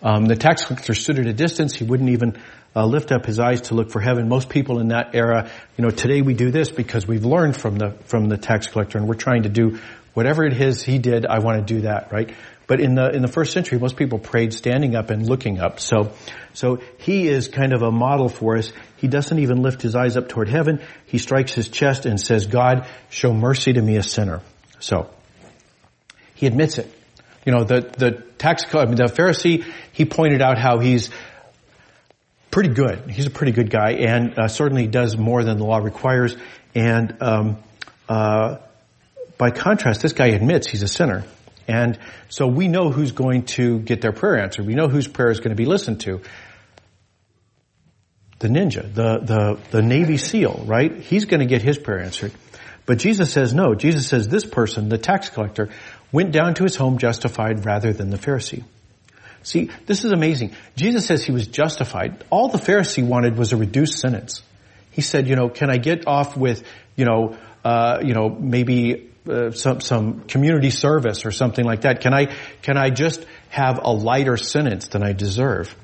um, 0.03 0.27
the 0.27 0.37
tax 0.37 0.65
collector 0.65 0.95
stood 0.95 1.19
at 1.19 1.27
a 1.27 1.33
distance. 1.33 1.75
He 1.75 1.85
wouldn't 1.85 2.11
even 2.11 2.39
uh, 2.77 2.87
lift 2.87 3.13
up 3.13 3.25
his 3.25 3.39
eyes 3.39 3.63
to 3.63 3.75
look 3.75 3.91
for 3.91 4.01
heaven. 4.01 4.29
Most 4.29 4.49
people 4.49 4.81
in 4.81 4.89
that 4.89 5.15
era, 5.15 5.51
you 5.77 5.83
know, 5.83 5.91
today 5.91 6.23
we 6.23 6.35
do 6.35 6.51
this 6.51 6.71
because 6.71 7.07
we've 7.07 7.25
learned 7.25 7.57
from 7.57 7.79
the 7.79 7.93
from 8.07 8.29
the 8.29 8.37
tax 8.37 8.67
collector, 8.67 8.99
and 8.99 9.07
we're 9.07 9.15
trying 9.15 9.45
to 9.45 9.49
do 9.49 9.79
whatever 10.13 10.45
it 10.45 10.61
is 10.61 10.83
he 10.83 10.99
did. 10.99 11.25
I 11.25 11.39
want 11.39 11.67
to 11.67 11.75
do 11.75 11.81
that, 11.83 12.13
right? 12.13 12.35
But 12.67 12.81
in 12.81 12.95
the 12.95 13.11
in 13.11 13.23
the 13.23 13.29
first 13.29 13.53
century, 13.53 13.79
most 13.79 13.97
people 13.97 14.19
prayed 14.19 14.55
standing 14.55 14.97
up 14.97 15.11
and 15.11 15.27
looking 15.27 15.61
up. 15.61 15.81
So, 15.81 16.13
so 16.55 16.81
he 16.99 17.29
is 17.29 17.49
kind 17.49 17.75
of 17.75 17.83
a 17.83 17.91
model 17.91 18.29
for 18.29 18.57
us. 18.57 18.73
He 18.97 19.09
doesn't 19.09 19.39
even 19.39 19.63
lift 19.63 19.83
his 19.83 19.95
eyes 19.95 20.17
up 20.17 20.29
toward 20.29 20.49
heaven. 20.49 20.81
He 21.07 21.19
strikes 21.19 21.53
his 21.53 21.69
chest 21.69 22.07
and 22.07 22.19
says, 22.19 22.47
"God, 22.47 22.87
show 23.11 23.35
mercy 23.35 23.75
to 23.75 23.83
me, 23.83 23.97
a 23.97 24.03
sinner." 24.03 24.41
So, 24.81 25.11
he 26.35 26.47
admits 26.47 26.79
it. 26.79 26.91
You 27.45 27.53
know, 27.53 27.65
the 27.65 27.81
the 27.81 28.11
tax 28.39 28.65
I 28.75 28.87
mean, 28.87 28.97
the 28.97 29.05
Pharisee, 29.05 29.65
he 29.93 30.07
pointed 30.07 30.41
out 30.41 30.59
how 30.59 30.79
he's 30.79 31.11
pretty 32.51 32.71
good. 32.71 33.11
He's 33.11 33.27
a 33.27 33.31
pretty 33.31 33.53
good 33.53 33.69
guy, 33.69 33.93
and 33.93 34.39
uh, 34.39 34.49
certainly 34.49 34.87
does 34.87 35.19
more 35.19 35.45
than 35.45 35.59
the 35.59 35.65
law 35.65 35.79
requires. 35.79 36.37
And 36.75 37.17
um, 37.21 37.59
uh, 38.09 38.59
by 39.37 39.51
contrast, 39.51 40.01
this 40.01 40.13
guy 40.13 40.29
admits 40.29 40.69
he's 40.69 40.83
a 40.83 40.89
sinner. 40.89 41.25
And 41.67 41.99
so 42.29 42.47
we 42.47 42.69
know 42.69 42.91
who's 42.91 43.13
going 43.13 43.45
to 43.45 43.79
get 43.79 44.01
their 44.01 44.13
prayer 44.13 44.39
answered. 44.39 44.67
We 44.67 44.75
know 44.75 44.89
whose 44.89 45.09
prayer 45.09 45.31
is 45.31 45.41
going 45.41 45.51
to 45.51 45.57
be 45.57 45.67
listened 45.67 46.01
to. 46.03 46.21
The 48.41 48.49
ninja, 48.49 48.83
the, 48.83 49.19
the, 49.21 49.59
the 49.71 49.83
Navy 49.83 50.19
SEAL, 50.19 50.65
right? 50.67 50.95
He's 50.95 51.25
going 51.25 51.41
to 51.41 51.47
get 51.47 51.63
his 51.63 51.79
prayer 51.79 52.01
answered. 52.01 52.33
But 52.87 52.99
Jesus 52.99 53.33
says 53.33 53.55
no. 53.55 53.75
Jesus 53.75 54.07
says 54.07 54.29
this 54.29 54.45
person, 54.45 54.89
the 54.89 54.99
tax 54.99 55.31
collector, 55.31 55.71
went 56.13 56.33
down 56.33 56.55
to 56.55 56.65
his 56.65 56.77
home 56.77 56.99
justified 56.99 57.65
rather 57.65 57.93
than 57.93 58.11
the 58.11 58.19
Pharisee. 58.19 58.63
See, 59.43 59.71
this 59.87 60.05
is 60.05 60.13
amazing. 60.13 60.55
Jesus 60.77 61.07
says 61.07 61.25
he 61.25 61.33
was 61.33 61.47
justified. 61.47 62.25
All 62.31 62.49
the 62.49 62.59
Pharisee 62.59 63.07
wanted 63.07 63.37
was 63.37 63.53
a 63.53 63.57
reduced 63.57 64.01
sentence. 64.01 64.43
He 64.91 65.03
said, 65.03 65.27
you 65.29 65.37
know, 65.37 65.49
can 65.49 65.71
I 65.71 65.77
get 65.77 66.07
off 66.07 66.37
with, 66.37 66.67
you 66.97 67.05
know, 67.05 67.37
uh, 67.65 68.01
you 68.03 68.15
know, 68.15 68.29
maybe 68.29 69.11
uh, 69.29 69.51
some 69.53 69.81
some 69.81 70.21
community 70.21 70.71
service 70.71 71.25
or 71.25 71.31
something 71.31 71.65
like 71.65 71.83
that? 71.83 72.01
Can 72.01 72.13
I 72.13 72.35
can 72.63 72.77
I 72.77 72.91
just 72.91 73.25
have 73.49 73.81
a 73.83 73.91
lighter 73.91 74.37
sentence 74.37 74.89
than 74.89 75.03
I 75.03 75.13
deserve? 75.13 75.75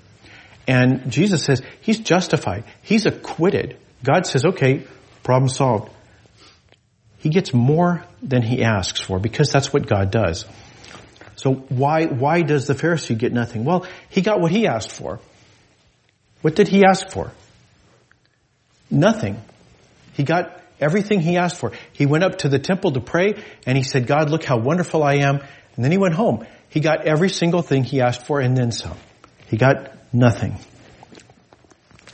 And 0.66 1.10
Jesus 1.10 1.44
says 1.44 1.62
he's 1.80 1.98
justified. 1.98 2.64
He's 2.82 3.06
acquitted. 3.06 3.76
God 4.02 4.26
says, 4.26 4.44
okay, 4.44 4.86
problem 5.22 5.48
solved. 5.48 5.90
He 7.18 7.28
gets 7.28 7.52
more 7.52 8.04
than 8.22 8.42
he 8.42 8.62
asks 8.62 9.00
for 9.00 9.18
because 9.18 9.50
that's 9.50 9.72
what 9.72 9.86
God 9.86 10.10
does. 10.10 10.44
So 11.36 11.54
why 11.54 12.06
why 12.06 12.42
does 12.42 12.66
the 12.66 12.74
Pharisee 12.74 13.16
get 13.16 13.32
nothing? 13.32 13.64
Well, 13.64 13.86
he 14.10 14.20
got 14.20 14.40
what 14.40 14.50
he 14.50 14.66
asked 14.66 14.92
for. 14.92 15.18
What 16.42 16.54
did 16.54 16.68
he 16.68 16.84
ask 16.84 17.08
for? 17.08 17.32
Nothing. 18.90 19.40
He 20.14 20.24
got 20.24 20.59
everything 20.80 21.20
he 21.20 21.36
asked 21.36 21.56
for. 21.56 21.72
He 21.92 22.06
went 22.06 22.24
up 22.24 22.38
to 22.38 22.48
the 22.48 22.58
temple 22.58 22.92
to 22.92 23.00
pray 23.00 23.42
and 23.66 23.76
he 23.76 23.84
said, 23.84 24.06
God, 24.06 24.30
look 24.30 24.44
how 24.44 24.58
wonderful 24.58 25.02
I 25.02 25.16
am. 25.16 25.36
And 25.76 25.84
then 25.84 25.92
he 25.92 25.98
went 25.98 26.14
home. 26.14 26.46
He 26.68 26.80
got 26.80 27.06
every 27.06 27.28
single 27.28 27.62
thing 27.62 27.84
he 27.84 28.00
asked 28.00 28.26
for 28.26 28.40
and 28.40 28.56
then 28.56 28.72
some. 28.72 28.96
He 29.46 29.56
got 29.56 29.92
nothing. 30.12 30.56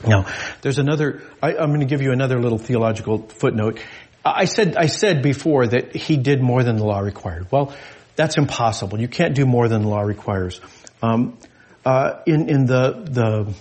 Now, 0.05 0.27
there's 0.61 0.77
another, 0.77 1.21
I, 1.41 1.55
I'm 1.55 1.69
going 1.69 1.79
to 1.79 1.87
give 1.87 2.01
you 2.01 2.11
another 2.11 2.39
little 2.39 2.59
theological 2.59 3.27
footnote. 3.27 3.79
I 4.23 4.45
said, 4.45 4.75
I 4.75 4.87
said 4.87 5.21
before 5.21 5.67
that 5.67 5.95
he 5.95 6.17
did 6.17 6.41
more 6.41 6.63
than 6.63 6.75
the 6.77 6.83
law 6.83 6.99
required. 6.99 7.47
Well, 7.51 7.73
that's 8.15 8.37
impossible. 8.37 8.99
You 8.99 9.07
can't 9.07 9.35
do 9.35 9.45
more 9.45 9.67
than 9.67 9.83
the 9.83 9.87
law 9.87 10.01
requires. 10.01 10.59
Um, 11.01 11.37
uh, 11.85 12.21
in, 12.25 12.49
in 12.49 12.65
the, 12.65 13.03
the, 13.05 13.53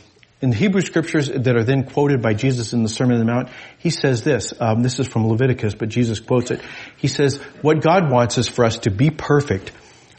in 0.47 0.51
the 0.51 0.57
Hebrew 0.57 0.81
scriptures 0.81 1.29
that 1.29 1.57
are 1.57 1.65
then 1.65 1.83
quoted 1.83 2.23
by 2.23 2.35
Jesus 2.35 2.73
in 2.73 2.85
the 2.85 2.89
Sermon 2.89 3.15
on 3.15 3.27
the 3.27 3.33
Mount, 3.33 3.49
he 3.79 3.91
says 3.91 4.23
this. 4.23 4.55
Um, 4.61 4.83
this 4.85 5.01
is 5.01 5.09
from 5.09 5.27
Leviticus, 5.27 5.75
but 5.75 5.89
Jesus 5.89 6.21
quotes 6.21 6.53
it. 6.53 6.61
He 6.97 7.09
says, 7.09 7.39
"What 7.63 7.83
God 7.83 8.13
wants 8.13 8.39
is 8.39 8.47
for 8.47 8.65
us 8.65 8.79
to 8.81 8.93
be 8.93 9.11
perfect, 9.11 9.73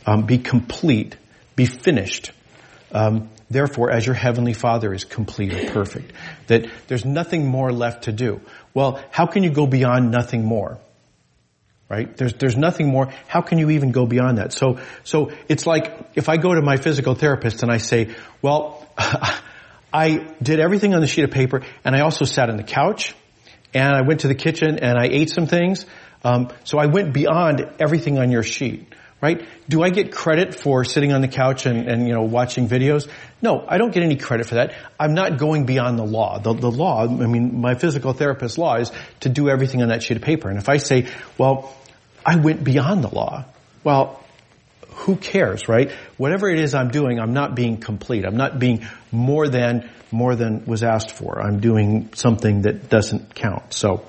um, 0.06 0.26
be 0.26 0.38
complete, 0.38 1.16
be 1.56 1.66
finished." 1.66 2.32
Um, 2.92 3.30
Therefore, 3.50 3.90
as 3.92 4.06
your 4.06 4.16
heavenly 4.16 4.52
Father 4.52 4.94
is 4.94 5.06
complete 5.06 5.54
or 5.54 5.72
perfect, 5.72 6.12
that 6.48 6.68
there's 6.88 7.06
nothing 7.06 7.48
more 7.48 7.72
left 7.72 8.04
to 8.04 8.12
do. 8.12 8.42
Well, 8.74 9.02
how 9.10 9.26
can 9.26 9.44
you 9.44 9.50
go 9.50 9.66
beyond 9.66 10.12
nothing 10.12 10.44
more? 10.44 10.80
Right? 11.88 12.14
There's, 12.18 12.34
there's 12.34 12.58
nothing 12.58 12.90
more. 12.90 13.14
How 13.28 13.40
can 13.40 13.58
you 13.58 13.70
even 13.70 13.94
go 13.94 14.06
beyond 14.06 14.40
that? 14.40 14.52
So, 14.52 14.80
so 15.06 15.32
it's 15.48 15.66
like 15.66 16.10
if 16.16 16.28
I 16.28 16.36
go 16.36 16.54
to 16.54 16.62
my 16.62 16.76
physical 16.76 17.16
therapist 17.16 17.64
and 17.64 17.72
I 17.72 17.78
say, 17.78 18.14
well, 18.42 18.86
I 19.98 20.27
did 20.42 20.60
everything 20.60 20.94
on 20.94 21.01
the 21.01 21.08
sheet 21.08 21.24
of 21.24 21.32
paper 21.32 21.63
and 21.84 21.96
I 21.96 22.01
also 22.01 22.25
sat 22.25 22.50
on 22.50 22.58
the 22.58 22.63
couch 22.63 23.16
and 23.74 23.96
I 23.96 24.01
went 24.01 24.22
to 24.22 24.27
the 24.27 24.36
kitchen 24.36 24.80
and 24.80 24.98
I 24.98 25.08
ate 25.08 25.30
some 25.30 25.48
things. 25.48 25.86
Um, 26.24 26.50
so 26.63 26.77
I 26.77 26.86
went 26.88 27.13
beyond 27.13 27.68
everything 27.80 28.18
on 28.20 28.32
your 28.32 28.44
sheet 28.44 28.94
right? 29.22 29.48
Do 29.68 29.82
I 29.82 29.89
get 29.89 30.12
credit 30.12 30.54
for 30.54 30.84
sitting 30.84 31.12
on 31.12 31.22
the 31.22 31.27
couch 31.27 31.66
and, 31.66 31.88
and, 31.88 32.08
you 32.08 32.13
know, 32.13 32.22
watching 32.22 32.68
videos? 32.68 33.10
No, 33.42 33.66
I 33.68 33.77
don't 33.77 33.92
get 33.92 34.04
any 34.04 34.16
credit 34.16 34.48
for 34.48 34.56
that. 34.56 34.75
I'm 35.00 35.13
not 35.13 35.38
going 35.38 35.66
beyond 35.66 35.98
the 35.98 36.06
law. 36.06 36.39
The, 36.39 36.54
the 36.54 36.72
law, 36.72 37.04
I 37.04 37.25
mean, 37.25 37.60
my 37.60 37.75
physical 37.75 38.13
therapist 38.13 38.58
law 38.58 38.75
is 38.75 38.92
to 39.22 39.30
do 39.30 39.50
everything 39.50 39.82
on 39.82 39.89
that 39.89 40.04
sheet 40.04 40.18
of 40.18 40.24
paper. 40.24 40.50
And 40.50 40.60
if 40.60 40.70
I 40.70 40.77
say, 40.77 41.08
well, 41.38 41.75
I 42.25 42.36
went 42.36 42.63
beyond 42.63 43.04
the 43.04 43.10
law, 43.10 43.46
well, 43.84 44.22
who 44.98 45.16
cares, 45.16 45.70
right? 45.70 45.92
Whatever 46.18 46.50
it 46.50 46.60
is 46.60 46.74
I'm 46.74 46.89
doing, 46.89 47.20
I'm 47.20 47.34
not 47.34 47.56
being 47.56 47.77
complete. 47.77 48.25
I'm 48.25 48.36
not 48.36 48.58
being 48.58 48.86
more 49.12 49.48
than, 49.48 49.89
more 50.12 50.36
than 50.36 50.66
was 50.66 50.84
asked 50.84 51.12
for. 51.12 51.39
I'm 51.39 51.60
doing 51.60 52.10
something 52.13 52.63
that 52.63 52.89
doesn't 52.89 53.36
count. 53.36 53.74
So, 53.74 54.06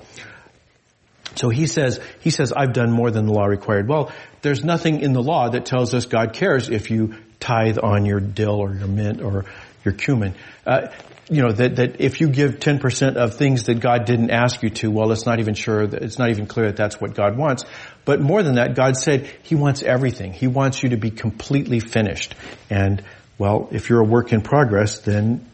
so 1.35 1.49
he 1.49 1.67
says, 1.67 1.99
he 2.21 2.31
says, 2.31 2.51
I've 2.51 2.73
done 2.73 2.91
more 2.91 3.11
than 3.11 3.27
the 3.27 3.33
law 3.33 3.45
required. 3.45 3.87
Well, 3.87 4.11
there's 4.41 4.63
nothing 4.63 5.01
in 5.01 5.13
the 5.13 5.21
law 5.21 5.49
that 5.49 5.65
tells 5.65 5.93
us 5.93 6.05
God 6.05 6.33
cares 6.33 6.69
if 6.69 6.89
you 6.89 7.15
tithe 7.39 7.77
on 7.77 8.05
your 8.05 8.19
dill 8.19 8.59
or 8.59 8.73
your 8.73 8.87
mint 8.87 9.21
or 9.21 9.45
your 9.89 9.97
cumin. 9.97 10.35
Uh, 10.65 10.87
you 11.29 11.43
know, 11.43 11.51
that, 11.51 11.75
that 11.75 12.01
if 12.01 12.21
you 12.21 12.29
give 12.29 12.59
10% 12.59 13.15
of 13.15 13.35
things 13.35 13.65
that 13.65 13.79
God 13.79 14.05
didn't 14.05 14.31
ask 14.31 14.63
you 14.63 14.69
to, 14.69 14.89
well, 14.89 15.11
it's 15.11 15.25
not 15.25 15.39
even 15.39 15.53
sure 15.53 15.85
that, 15.85 16.01
it's 16.01 16.17
not 16.17 16.29
even 16.29 16.47
clear 16.47 16.67
that 16.67 16.75
that's 16.75 16.99
what 16.99 17.13
God 17.13 17.37
wants. 17.37 17.65
But 18.03 18.19
more 18.19 18.41
than 18.41 18.55
that, 18.55 18.75
God 18.75 18.97
said 18.97 19.29
He 19.43 19.53
wants 19.53 19.83
everything. 19.83 20.33
He 20.33 20.47
wants 20.47 20.81
you 20.81 20.89
to 20.89 20.97
be 20.97 21.11
completely 21.11 21.79
finished. 21.79 22.33
And, 22.69 23.03
well, 23.37 23.69
if 23.71 23.89
you're 23.89 24.01
a 24.01 24.05
work 24.05 24.33
in 24.33 24.41
progress, 24.41 24.99
then 24.99 25.45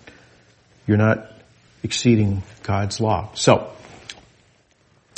you're 0.88 0.98
not 0.98 1.32
exceeding 1.84 2.44
God's 2.64 3.02
law. 3.02 3.32
So, 3.34 3.74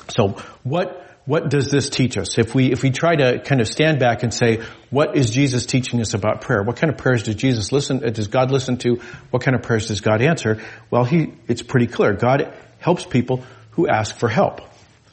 so 0.10 0.42
what 0.64 1.07
what 1.28 1.50
does 1.50 1.70
this 1.70 1.90
teach 1.90 2.18
us? 2.18 2.38
If 2.40 2.56
we, 2.56 2.72
if 2.72 2.82
we 2.82 2.90
try 2.90 3.18
to 3.18 3.40
kind 3.40 3.60
of 3.60 3.68
stand 3.68 4.00
back 4.00 4.24
and 4.24 4.34
say, 4.34 4.64
what 4.90 5.18
is 5.18 5.30
Jesus 5.30 5.66
teaching 5.66 6.00
us 6.00 6.14
about 6.14 6.40
prayer? 6.40 6.64
What 6.64 6.78
kind 6.78 6.90
of 6.90 6.98
prayers 6.98 7.24
does 7.24 7.36
Jesus 7.36 7.74
listen, 7.74 8.04
uh, 8.04 8.10
does 8.10 8.30
God 8.30 8.50
listen 8.50 8.78
to? 8.78 9.02
What 9.30 9.44
kind 9.44 9.54
of 9.54 9.62
prayers 9.62 9.90
does 9.90 10.00
God 10.00 10.22
answer? 10.22 10.64
Well, 10.90 11.04
he, 11.04 11.34
it's 11.50 11.62
pretty 11.62 11.88
clear. 11.88 12.14
God 12.14 12.54
helps 12.80 13.06
people 13.06 13.44
who 13.72 13.90
ask 13.90 14.16
for 14.16 14.30
help. 14.30 14.62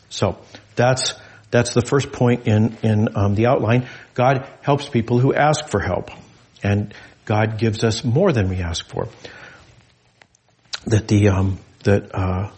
So, 0.08 0.38
that's, 0.76 1.14
that's 1.50 1.74
the 1.74 1.82
first 1.82 2.12
point 2.12 2.46
in, 2.46 2.76
in 2.84 3.08
um, 3.16 3.34
the 3.34 3.46
outline. 3.46 3.88
God 4.14 4.48
helps 4.62 4.88
people 4.88 5.18
who 5.18 5.34
ask 5.34 5.68
for 5.68 5.80
help. 5.80 6.10
And 6.62 6.94
God 7.24 7.58
gives 7.58 7.82
us 7.82 8.04
more 8.04 8.30
than 8.30 8.48
we 8.48 8.58
ask 8.58 8.88
for. 8.88 9.08
That 10.86 11.08
the, 11.08 11.30
um, 11.30 11.58
that, 11.82 12.14
uh, 12.14 12.50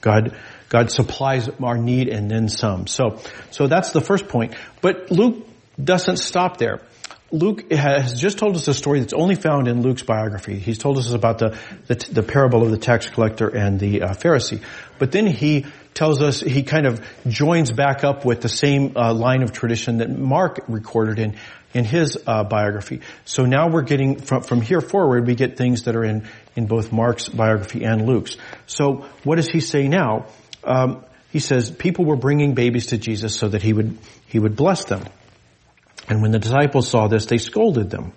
God, 0.00 0.36
God 0.68 0.90
supplies 0.90 1.48
our 1.62 1.78
need 1.78 2.08
and 2.08 2.30
then 2.30 2.48
some. 2.48 2.86
So, 2.86 3.20
so 3.50 3.66
that's 3.66 3.92
the 3.92 4.00
first 4.00 4.28
point. 4.28 4.54
But 4.80 5.10
Luke 5.10 5.46
doesn't 5.82 6.18
stop 6.18 6.56
there. 6.56 6.80
Luke 7.32 7.72
has 7.72 8.20
just 8.20 8.38
told 8.38 8.54
us 8.54 8.68
a 8.68 8.74
story 8.74 9.00
that's 9.00 9.12
only 9.12 9.34
found 9.34 9.66
in 9.66 9.82
Luke's 9.82 10.02
biography. 10.02 10.58
He's 10.58 10.78
told 10.78 10.96
us 10.96 11.12
about 11.12 11.38
the, 11.38 11.58
the, 11.88 11.94
the 11.94 12.22
parable 12.22 12.62
of 12.62 12.70
the 12.70 12.78
tax 12.78 13.08
collector 13.08 13.48
and 13.48 13.80
the 13.80 14.02
uh, 14.02 14.08
Pharisee. 14.14 14.62
But 15.00 15.10
then 15.10 15.26
he 15.26 15.66
tells 15.92 16.22
us, 16.22 16.40
he 16.40 16.62
kind 16.62 16.86
of 16.86 17.04
joins 17.26 17.72
back 17.72 18.04
up 18.04 18.24
with 18.24 18.42
the 18.42 18.48
same 18.48 18.92
uh, 18.96 19.12
line 19.12 19.42
of 19.42 19.50
tradition 19.50 19.98
that 19.98 20.08
Mark 20.08 20.60
recorded 20.68 21.18
in, 21.18 21.36
in 21.74 21.84
his 21.84 22.16
uh, 22.28 22.44
biography. 22.44 23.00
So 23.24 23.44
now 23.44 23.70
we're 23.70 23.82
getting, 23.82 24.20
from, 24.20 24.42
from 24.42 24.60
here 24.60 24.80
forward, 24.80 25.26
we 25.26 25.34
get 25.34 25.56
things 25.56 25.84
that 25.84 25.96
are 25.96 26.04
in, 26.04 26.28
in 26.54 26.66
both 26.66 26.92
Mark's 26.92 27.28
biography 27.28 27.82
and 27.82 28.06
Luke's. 28.06 28.36
So 28.66 29.06
what 29.24 29.36
does 29.36 29.48
he 29.48 29.58
say 29.60 29.88
now? 29.88 30.26
Um, 30.66 31.04
he 31.32 31.38
says 31.38 31.70
people 31.70 32.04
were 32.04 32.16
bringing 32.16 32.54
babies 32.54 32.86
to 32.86 32.98
Jesus 32.98 33.36
so 33.36 33.48
that 33.48 33.62
he 33.62 33.72
would 33.72 33.98
he 34.26 34.38
would 34.38 34.56
bless 34.56 34.84
them. 34.84 35.04
And 36.08 36.22
when 36.22 36.30
the 36.30 36.38
disciples 36.38 36.88
saw 36.88 37.08
this, 37.08 37.26
they 37.26 37.38
scolded 37.38 37.90
them. 37.90 38.12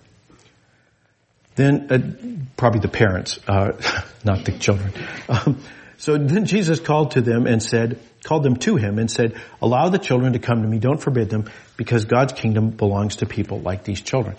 Then, 1.55 1.87
uh, 1.89 2.47
probably 2.55 2.79
the 2.79 2.87
parents, 2.87 3.39
uh, 3.47 3.71
not 4.23 4.45
the 4.45 4.53
children. 4.53 4.93
Um, 5.27 5.61
so 5.97 6.17
then 6.17 6.45
Jesus 6.45 6.79
called 6.79 7.11
to 7.11 7.21
them 7.21 7.45
and 7.47 7.61
said, 7.61 7.99
called 8.23 8.43
them 8.43 8.55
to 8.57 8.77
him 8.77 8.99
and 8.99 9.11
said, 9.11 9.35
allow 9.61 9.89
the 9.89 9.97
children 9.97 10.33
to 10.33 10.39
come 10.39 10.61
to 10.61 10.67
me, 10.67 10.79
don't 10.79 11.01
forbid 11.01 11.29
them, 11.29 11.49
because 11.75 12.05
God's 12.05 12.31
kingdom 12.31 12.69
belongs 12.69 13.17
to 13.17 13.25
people 13.25 13.59
like 13.59 13.83
these 13.83 13.99
children. 13.99 14.37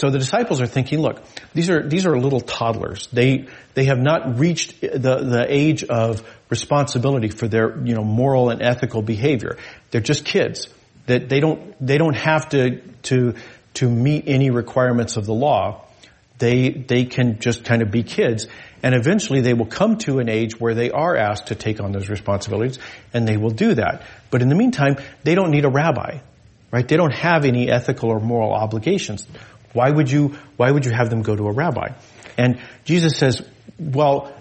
So 0.00 0.08
the 0.08 0.18
disciples 0.18 0.62
are 0.62 0.66
thinking, 0.66 1.00
look, 1.00 1.22
these 1.52 1.68
are, 1.68 1.86
these 1.86 2.06
are 2.06 2.18
little 2.18 2.40
toddlers. 2.40 3.06
They, 3.12 3.48
they 3.74 3.84
have 3.84 3.98
not 3.98 4.38
reached 4.38 4.80
the, 4.80 4.96
the 4.96 5.44
age 5.46 5.84
of 5.84 6.26
responsibility 6.48 7.28
for 7.28 7.48
their, 7.48 7.78
you 7.84 7.94
know, 7.94 8.02
moral 8.02 8.48
and 8.48 8.62
ethical 8.62 9.02
behavior. 9.02 9.58
They're 9.90 10.00
just 10.00 10.24
kids. 10.24 10.68
That 11.04 11.28
they 11.28 11.40
don't, 11.40 11.74
they 11.84 11.98
don't 11.98 12.16
have 12.16 12.48
to, 12.50 12.80
to, 13.02 13.34
to 13.74 13.90
meet 13.90 14.24
any 14.26 14.48
requirements 14.48 15.18
of 15.18 15.26
the 15.26 15.34
law. 15.34 15.84
They, 16.38 16.70
they 16.70 17.04
can 17.04 17.38
just 17.38 17.64
kind 17.64 17.82
of 17.82 17.90
be 17.90 18.02
kids. 18.02 18.48
And 18.82 18.94
eventually 18.94 19.42
they 19.42 19.52
will 19.52 19.66
come 19.66 19.98
to 19.98 20.18
an 20.20 20.30
age 20.30 20.58
where 20.58 20.74
they 20.74 20.90
are 20.90 21.14
asked 21.14 21.48
to 21.48 21.54
take 21.54 21.78
on 21.78 21.92
those 21.92 22.08
responsibilities 22.08 22.78
and 23.12 23.28
they 23.28 23.36
will 23.36 23.50
do 23.50 23.74
that. 23.74 24.04
But 24.30 24.40
in 24.40 24.48
the 24.48 24.54
meantime, 24.54 24.96
they 25.24 25.34
don't 25.34 25.50
need 25.50 25.66
a 25.66 25.70
rabbi, 25.70 26.20
right? 26.70 26.88
They 26.88 26.96
don't 26.96 27.12
have 27.12 27.44
any 27.44 27.70
ethical 27.70 28.08
or 28.08 28.18
moral 28.18 28.54
obligations. 28.54 29.26
Why 29.72 29.90
would 29.90 30.10
you, 30.10 30.36
why 30.56 30.70
would 30.70 30.84
you 30.84 30.92
have 30.92 31.10
them 31.10 31.22
go 31.22 31.36
to 31.36 31.46
a 31.46 31.52
rabbi? 31.52 31.88
And 32.36 32.60
Jesus 32.84 33.16
says, 33.16 33.42
well, 33.78 34.34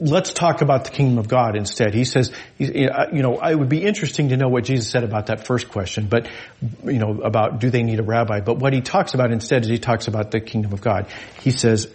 let's 0.00 0.32
talk 0.32 0.60
about 0.60 0.84
the 0.84 0.90
kingdom 0.90 1.18
of 1.18 1.28
God 1.28 1.56
instead. 1.56 1.94
He 1.94 2.04
says, 2.04 2.30
uh, 2.30 3.06
you 3.12 3.22
know, 3.22 3.40
it 3.40 3.54
would 3.54 3.68
be 3.68 3.82
interesting 3.82 4.30
to 4.30 4.36
know 4.36 4.48
what 4.48 4.64
Jesus 4.64 4.90
said 4.90 5.04
about 5.04 5.26
that 5.26 5.46
first 5.46 5.68
question, 5.68 6.06
but, 6.06 6.28
you 6.84 6.98
know, 6.98 7.20
about 7.22 7.60
do 7.60 7.70
they 7.70 7.82
need 7.82 8.00
a 8.00 8.02
rabbi? 8.02 8.40
But 8.40 8.58
what 8.58 8.72
he 8.72 8.80
talks 8.80 9.14
about 9.14 9.30
instead 9.30 9.62
is 9.62 9.68
he 9.68 9.78
talks 9.78 10.08
about 10.08 10.30
the 10.30 10.40
kingdom 10.40 10.72
of 10.72 10.80
God. 10.80 11.06
He 11.42 11.50
says 11.50 11.88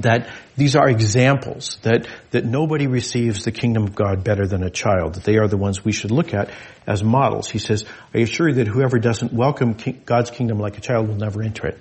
that 0.00 0.28
these 0.56 0.76
are 0.76 0.88
examples 0.88 1.78
that, 1.82 2.06
that 2.30 2.44
nobody 2.44 2.86
receives 2.86 3.44
the 3.44 3.52
kingdom 3.52 3.84
of 3.84 3.94
God 3.94 4.24
better 4.24 4.46
than 4.46 4.62
a 4.62 4.70
child, 4.70 5.14
that 5.14 5.24
they 5.24 5.36
are 5.38 5.48
the 5.48 5.56
ones 5.56 5.84
we 5.84 5.92
should 5.92 6.10
look 6.10 6.34
at 6.34 6.50
as 6.86 7.02
models. 7.02 7.50
He 7.50 7.58
says, 7.58 7.84
I 8.14 8.18
assure 8.18 8.48
you 8.48 8.54
that 8.56 8.68
whoever 8.68 8.98
doesn't 8.98 9.32
welcome 9.32 9.76
God's 10.04 10.30
kingdom 10.30 10.58
like 10.58 10.78
a 10.78 10.80
child 10.80 11.08
will 11.08 11.16
never 11.16 11.42
enter 11.42 11.66
it. 11.66 11.78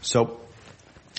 So, 0.00 0.40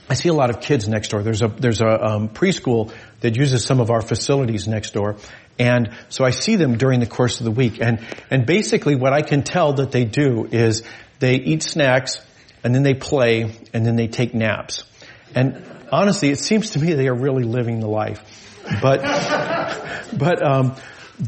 I 0.07 0.13
see 0.13 0.29
a 0.29 0.33
lot 0.33 0.51
of 0.51 0.61
kids 0.61 0.87
next 0.87 1.09
door. 1.09 1.23
There's 1.23 1.41
a 1.41 1.47
there's 1.47 1.81
a 1.81 1.87
um, 1.87 2.29
preschool 2.29 2.93
that 3.21 3.35
uses 3.35 3.65
some 3.65 3.79
of 3.79 3.89
our 3.89 4.01
facilities 4.01 4.67
next 4.67 4.93
door, 4.93 5.15
and 5.57 5.89
so 6.09 6.23
I 6.23 6.29
see 6.29 6.57
them 6.57 6.77
during 6.77 6.99
the 6.99 7.07
course 7.07 7.39
of 7.39 7.45
the 7.45 7.51
week. 7.51 7.81
And 7.81 8.05
and 8.29 8.45
basically, 8.45 8.95
what 8.95 9.13
I 9.13 9.23
can 9.23 9.41
tell 9.41 9.73
that 9.73 9.91
they 9.91 10.05
do 10.05 10.45
is 10.45 10.83
they 11.17 11.35
eat 11.35 11.63
snacks, 11.63 12.19
and 12.63 12.75
then 12.75 12.83
they 12.83 12.93
play, 12.93 13.55
and 13.73 13.83
then 13.83 13.95
they 13.95 14.07
take 14.07 14.35
naps. 14.35 14.83
And 15.33 15.65
honestly, 15.91 16.29
it 16.29 16.39
seems 16.39 16.71
to 16.71 16.79
me 16.79 16.93
they 16.93 17.07
are 17.07 17.15
really 17.15 17.43
living 17.43 17.79
the 17.79 17.87
life. 17.87 18.21
But 18.81 19.01
but 20.17 20.43
um, 20.43 20.75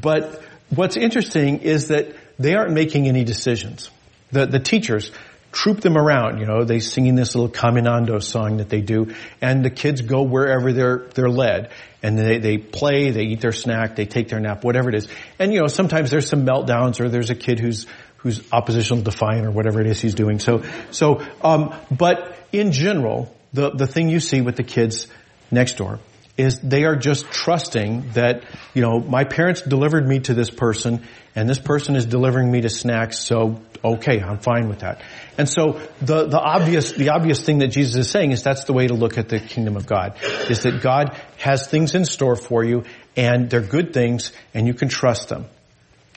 but 0.02 0.42
what's 0.70 0.98
interesting 0.98 1.60
is 1.60 1.90
that 1.90 2.16
they 2.40 2.56
aren't 2.56 2.74
making 2.74 3.08
any 3.08 3.24
decisions. 3.24 3.90
The 4.32 4.46
the 4.46 4.60
teachers 4.60 5.12
troop 5.58 5.82
them 5.82 5.98
around, 5.98 6.40
you 6.40 6.46
know, 6.46 6.64
they 6.64 6.80
singing 6.80 7.16
this 7.16 7.34
little 7.34 7.50
Caminando 7.50 8.22
song 8.22 8.58
that 8.58 8.70
they 8.70 8.82
do, 8.82 9.16
and 9.42 9.66
the 9.66 9.70
kids 9.70 10.02
go 10.02 10.22
wherever 10.22 10.72
they're, 10.72 11.08
they're 11.16 11.30
led. 11.30 11.72
And 12.04 12.18
they, 12.18 12.38
they 12.38 12.58
play, 12.58 13.10
they 13.10 13.24
eat 13.24 13.42
their 13.42 13.52
snack, 13.52 13.96
they 13.96 14.06
take 14.06 14.30
their 14.30 14.40
nap, 14.40 14.64
whatever 14.64 14.90
it 14.90 14.96
is. 14.96 15.08
And 15.40 15.52
you 15.52 15.62
know, 15.62 15.68
sometimes 15.68 16.12
there's 16.12 16.30
some 16.30 16.46
meltdowns 16.46 17.00
or 17.00 17.10
there's 17.10 17.32
a 17.32 17.36
kid 17.36 17.60
who's, 17.60 17.88
who's 18.18 18.42
oppositional 18.52 19.04
defiant 19.04 19.48
or 19.48 19.52
whatever 19.52 19.82
it 19.82 19.88
is 19.88 20.00
he's 20.00 20.14
doing. 20.14 20.40
So, 20.40 20.64
so, 20.92 21.26
um, 21.42 21.74
but 21.90 22.38
in 22.52 22.72
general, 22.72 23.34
the, 23.54 23.72
the 23.72 23.88
thing 23.88 24.10
you 24.10 24.20
see 24.20 24.42
with 24.42 24.56
the 24.56 24.63
kids 24.63 25.08
next 25.51 25.77
door 25.77 26.00
is 26.38 26.60
they 26.60 26.84
are 26.86 26.96
just 26.96 27.32
trusting 27.32 28.12
that, 28.12 28.44
you 28.75 28.82
know, 28.82 29.00
my 29.00 29.24
parents 29.24 29.62
delivered 29.62 30.08
me 30.08 30.20
to 30.20 30.36
this 30.36 30.51
person 30.51 31.04
and 31.36 31.50
this 31.50 31.60
person 31.60 31.96
is 31.96 32.06
delivering 32.06 32.51
me 32.51 32.62
to 32.62 32.70
snacks, 32.70 33.20
so 33.20 33.60
okay, 33.84 34.22
I'm 34.22 34.39
fine 34.39 34.70
with 34.70 34.80
that. 34.80 35.01
And 35.38 35.50
so 35.50 35.82
the, 36.01 36.27
the 36.27 36.39
obvious, 36.39 36.92
the 36.92 37.10
obvious 37.10 37.42
thing 37.42 37.60
that 37.60 37.70
Jesus 37.70 37.96
is 37.96 38.10
saying 38.10 38.32
is 38.32 38.44
that's 38.44 38.66
the 38.66 38.74
way 38.74 38.88
to 38.88 38.94
look 38.94 39.18
at 39.18 39.30
the 39.30 39.39
kingdom 39.39 39.75
of 39.77 39.88
God, 39.88 40.18
is 40.50 40.63
that 40.63 40.82
God 40.82 41.20
has 41.38 41.68
things 41.68 41.96
in 41.96 42.06
store 42.06 42.36
for 42.36 42.63
you 42.63 42.84
and 43.16 43.50
they're 43.50 43.62
good 43.62 43.94
things 43.94 44.32
and 44.54 44.68
you 44.68 44.74
can 44.74 44.89
trust 44.89 45.30
them. 45.30 45.46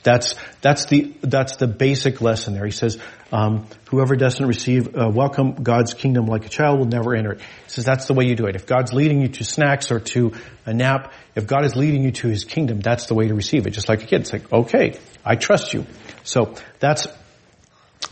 That's 0.03 0.35
that's 0.61 0.85
the 0.85 1.13
that's 1.21 1.57
the 1.57 1.67
basic 1.67 2.21
lesson 2.21 2.53
there. 2.53 2.65
He 2.65 2.71
says, 2.71 2.97
um, 3.31 3.67
"Whoever 3.89 4.15
doesn't 4.15 4.45
receive 4.45 4.95
uh, 4.95 5.09
welcome 5.09 5.53
God's 5.53 5.93
kingdom 5.93 6.25
like 6.25 6.45
a 6.45 6.49
child 6.49 6.79
will 6.79 6.87
never 6.87 7.15
enter 7.15 7.33
it." 7.33 7.39
He 7.39 7.69
says 7.69 7.85
that's 7.85 8.07
the 8.07 8.13
way 8.13 8.25
you 8.25 8.35
do 8.35 8.47
it. 8.47 8.55
If 8.55 8.65
God's 8.65 8.93
leading 8.93 9.21
you 9.21 9.27
to 9.27 9.43
snacks 9.43 9.91
or 9.91 9.99
to 9.99 10.33
a 10.65 10.73
nap, 10.73 11.13
if 11.35 11.45
God 11.45 11.65
is 11.65 11.75
leading 11.75 12.03
you 12.03 12.11
to 12.11 12.27
His 12.29 12.45
kingdom, 12.45 12.79
that's 12.79 13.05
the 13.05 13.13
way 13.13 13.27
to 13.27 13.35
receive 13.35 13.67
it. 13.67 13.71
Just 13.71 13.89
like 13.89 14.01
a 14.01 14.05
kid, 14.05 14.21
it's 14.21 14.33
like, 14.33 14.51
"Okay, 14.51 14.97
I 15.23 15.35
trust 15.35 15.73
you." 15.73 15.85
So 16.23 16.55
that's 16.79 17.07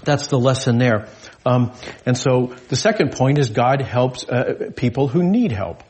that's 0.04 0.28
the 0.28 0.40
lesson 0.40 0.78
there. 0.78 1.08
Um, 1.46 1.74
and 2.06 2.18
so 2.18 2.56
the 2.68 2.76
second 2.76 3.14
point 3.14 3.40
is 3.40 3.50
God 3.50 3.82
helps 3.82 4.28
uh, 4.28 4.72
people 4.76 5.08
who 5.08 5.24
need 5.24 5.52
help. 5.52 5.84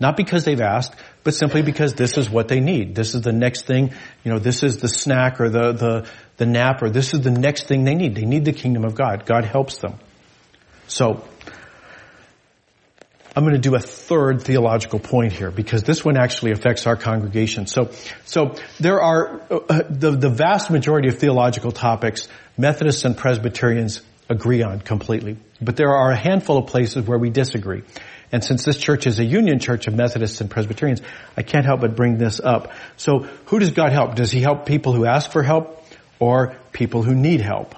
Not 0.00 0.16
because 0.16 0.44
they've 0.44 0.60
asked, 0.60 0.94
but 1.24 1.34
simply 1.34 1.62
because 1.62 1.94
this 1.94 2.16
is 2.16 2.30
what 2.30 2.48
they 2.48 2.60
need. 2.60 2.94
This 2.94 3.14
is 3.14 3.22
the 3.22 3.32
next 3.32 3.66
thing, 3.66 3.92
you 4.24 4.32
know, 4.32 4.38
this 4.38 4.62
is 4.62 4.76
the 4.76 4.88
snack 4.88 5.40
or 5.40 5.48
the, 5.48 5.72
the, 5.72 6.08
the 6.36 6.46
nap 6.46 6.82
or 6.82 6.90
this 6.90 7.14
is 7.14 7.20
the 7.22 7.32
next 7.32 7.66
thing 7.66 7.84
they 7.84 7.94
need. 7.94 8.14
They 8.14 8.24
need 8.24 8.44
the 8.44 8.52
kingdom 8.52 8.84
of 8.84 8.94
God. 8.94 9.26
God 9.26 9.44
helps 9.44 9.78
them. 9.78 9.94
So, 10.86 11.24
I'm 13.38 13.44
going 13.44 13.54
to 13.54 13.60
do 13.60 13.76
a 13.76 13.80
third 13.80 14.42
theological 14.42 14.98
point 14.98 15.32
here 15.32 15.52
because 15.52 15.84
this 15.84 16.04
one 16.04 16.16
actually 16.16 16.50
affects 16.50 16.88
our 16.88 16.96
congregation. 16.96 17.68
So, 17.68 17.92
so 18.24 18.56
there 18.80 19.00
are 19.00 19.40
uh, 19.48 19.82
the 19.88 20.10
the 20.10 20.28
vast 20.28 20.72
majority 20.72 21.08
of 21.08 21.18
theological 21.18 21.70
topics 21.70 22.26
Methodists 22.56 23.04
and 23.04 23.16
Presbyterians 23.16 24.02
agree 24.28 24.62
on 24.62 24.80
completely, 24.80 25.36
but 25.60 25.76
there 25.76 25.94
are 25.94 26.10
a 26.10 26.16
handful 26.16 26.58
of 26.58 26.66
places 26.66 27.06
where 27.06 27.18
we 27.18 27.30
disagree. 27.30 27.84
And 28.30 28.44
since 28.44 28.64
this 28.64 28.76
church 28.76 29.06
is 29.06 29.18
a 29.18 29.24
union 29.24 29.58
church 29.58 29.86
of 29.86 29.94
Methodists 29.94 30.40
and 30.40 30.50
Presbyterians, 30.50 31.00
I 31.36 31.42
can't 31.42 31.64
help 31.64 31.80
but 31.80 31.96
bring 31.96 32.18
this 32.18 32.40
up. 32.40 32.72
So 32.96 33.20
who 33.46 33.58
does 33.58 33.70
God 33.70 33.92
help? 33.92 34.14
Does 34.14 34.30
he 34.30 34.40
help 34.40 34.66
people 34.66 34.92
who 34.92 35.06
ask 35.06 35.30
for 35.30 35.42
help 35.42 35.82
or 36.18 36.56
people 36.72 37.02
who 37.02 37.14
need 37.14 37.40
help? 37.40 37.74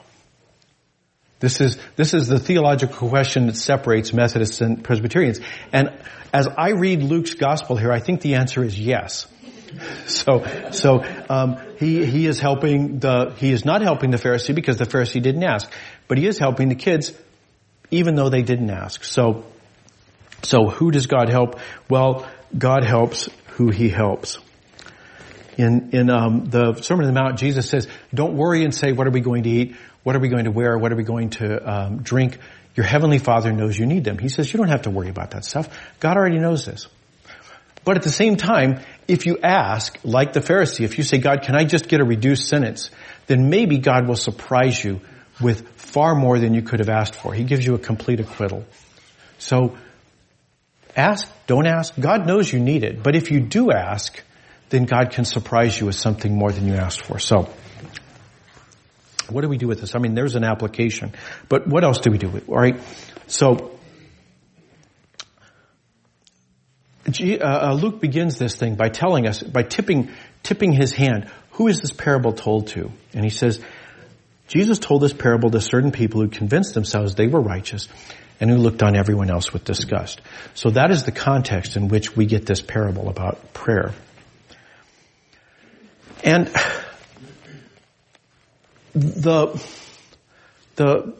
This 1.38 1.60
is, 1.60 1.78
this 1.96 2.12
is 2.12 2.28
the 2.28 2.38
theological 2.38 3.08
question 3.08 3.46
that 3.46 3.56
separates 3.56 4.12
Methodists 4.12 4.60
and 4.60 4.84
Presbyterians. 4.84 5.40
And 5.72 5.90
as 6.34 6.46
I 6.46 6.70
read 6.70 7.02
Luke's 7.02 7.34
gospel 7.34 7.76
here, 7.76 7.90
I 7.90 8.00
think 8.00 8.20
the 8.20 8.34
answer 8.34 8.62
is 8.62 8.78
yes. 8.78 9.26
So, 10.06 10.44
so, 10.72 11.04
um, 11.30 11.56
he, 11.78 12.04
he 12.04 12.26
is 12.26 12.40
helping 12.40 12.98
the, 12.98 13.32
he 13.36 13.52
is 13.52 13.64
not 13.64 13.82
helping 13.82 14.10
the 14.10 14.16
Pharisee 14.16 14.52
because 14.52 14.78
the 14.78 14.84
Pharisee 14.84 15.22
didn't 15.22 15.44
ask, 15.44 15.72
but 16.08 16.18
he 16.18 16.26
is 16.26 16.38
helping 16.38 16.70
the 16.70 16.74
kids 16.74 17.12
even 17.92 18.16
though 18.16 18.28
they 18.28 18.42
didn't 18.42 18.70
ask. 18.70 19.04
So, 19.04 19.44
so 20.42 20.68
who 20.68 20.90
does 20.90 21.06
God 21.06 21.28
help? 21.28 21.58
Well, 21.88 22.28
God 22.56 22.84
helps 22.84 23.28
who 23.56 23.70
He 23.70 23.88
helps. 23.88 24.38
In 25.56 25.90
in 25.92 26.10
um, 26.10 26.46
the 26.46 26.80
Sermon 26.80 27.06
on 27.06 27.14
the 27.14 27.20
Mount, 27.20 27.38
Jesus 27.38 27.68
says, 27.68 27.88
"Don't 28.14 28.36
worry 28.36 28.64
and 28.64 28.74
say, 28.74 28.92
what 28.92 29.06
are 29.06 29.10
we 29.10 29.20
going 29.20 29.42
to 29.42 29.50
eat? 29.50 29.76
What 30.02 30.16
are 30.16 30.20
we 30.20 30.28
going 30.28 30.44
to 30.44 30.50
wear? 30.50 30.78
What 30.78 30.92
are 30.92 30.96
we 30.96 31.04
going 31.04 31.30
to 31.30 31.70
um, 31.70 32.02
drink? 32.02 32.38
Your 32.74 32.86
heavenly 32.86 33.18
Father 33.18 33.52
knows 33.52 33.78
you 33.78 33.86
need 33.86 34.04
them." 34.04 34.18
He 34.18 34.28
says, 34.28 34.52
"You 34.52 34.58
don't 34.58 34.68
have 34.68 34.82
to 34.82 34.90
worry 34.90 35.10
about 35.10 35.32
that 35.32 35.44
stuff. 35.44 35.68
God 36.00 36.16
already 36.16 36.38
knows 36.38 36.64
this." 36.64 36.88
But 37.84 37.96
at 37.96 38.02
the 38.02 38.10
same 38.10 38.36
time, 38.36 38.80
if 39.08 39.26
you 39.26 39.38
ask, 39.42 39.98
like 40.04 40.32
the 40.32 40.40
Pharisee, 40.40 40.84
if 40.84 40.98
you 40.98 41.04
say, 41.04 41.18
God, 41.18 41.42
can 41.42 41.56
I 41.56 41.64
just 41.64 41.88
get 41.88 42.00
a 42.00 42.04
reduced 42.04 42.46
sentence? 42.46 42.90
Then 43.26 43.48
maybe 43.48 43.78
God 43.78 44.06
will 44.06 44.16
surprise 44.16 44.82
you 44.84 45.00
with 45.40 45.66
far 45.76 46.14
more 46.14 46.38
than 46.38 46.52
you 46.52 46.62
could 46.62 46.80
have 46.80 46.90
asked 46.90 47.14
for. 47.14 47.32
He 47.32 47.44
gives 47.44 47.64
you 47.64 47.74
a 47.74 47.78
complete 47.78 48.20
acquittal. 48.20 48.64
So 49.38 49.78
Ask, 50.96 51.30
don't 51.46 51.66
ask. 51.66 51.98
God 51.98 52.26
knows 52.26 52.52
you 52.52 52.60
need 52.60 52.84
it. 52.84 53.02
But 53.02 53.14
if 53.14 53.30
you 53.30 53.40
do 53.40 53.70
ask, 53.70 54.22
then 54.70 54.84
God 54.84 55.10
can 55.10 55.24
surprise 55.24 55.78
you 55.78 55.86
with 55.86 55.94
something 55.94 56.34
more 56.34 56.50
than 56.50 56.66
you 56.66 56.74
asked 56.74 57.04
for. 57.04 57.18
So, 57.18 57.48
what 59.28 59.42
do 59.42 59.48
we 59.48 59.58
do 59.58 59.68
with 59.68 59.80
this? 59.80 59.94
I 59.94 59.98
mean, 59.98 60.14
there's 60.14 60.34
an 60.34 60.44
application. 60.44 61.12
But 61.48 61.66
what 61.68 61.84
else 61.84 61.98
do 61.98 62.10
we 62.10 62.18
do 62.18 62.28
with 62.28 62.48
All 62.48 62.56
right. 62.56 62.80
So, 63.26 63.78
uh, 67.08 67.44
uh, 67.44 67.78
Luke 67.80 68.00
begins 68.00 68.38
this 68.38 68.56
thing 68.56 68.74
by 68.74 68.88
telling 68.88 69.26
us, 69.26 69.42
by 69.42 69.62
tipping, 69.62 70.10
tipping 70.42 70.72
his 70.72 70.92
hand. 70.92 71.30
Who 71.52 71.68
is 71.68 71.80
this 71.80 71.92
parable 71.92 72.32
told 72.32 72.68
to? 72.68 72.90
And 73.12 73.24
he 73.24 73.30
says, 73.30 73.60
Jesus 74.48 74.78
told 74.78 75.02
this 75.02 75.12
parable 75.12 75.50
to 75.50 75.60
certain 75.60 75.92
people 75.92 76.20
who 76.20 76.28
convinced 76.28 76.74
themselves 76.74 77.14
they 77.14 77.26
were 77.28 77.40
righteous 77.40 77.88
and 78.40 78.50
who 78.50 78.56
looked 78.56 78.82
on 78.82 78.96
everyone 78.96 79.30
else 79.30 79.52
with 79.52 79.64
disgust. 79.64 80.20
So 80.54 80.70
that 80.70 80.90
is 80.90 81.04
the 81.04 81.12
context 81.12 81.76
in 81.76 81.88
which 81.88 82.16
we 82.16 82.26
get 82.26 82.46
this 82.46 82.62
parable 82.62 83.08
about 83.08 83.52
prayer. 83.52 83.92
And 86.24 86.46
the, 88.94 89.62
the, 90.76 91.14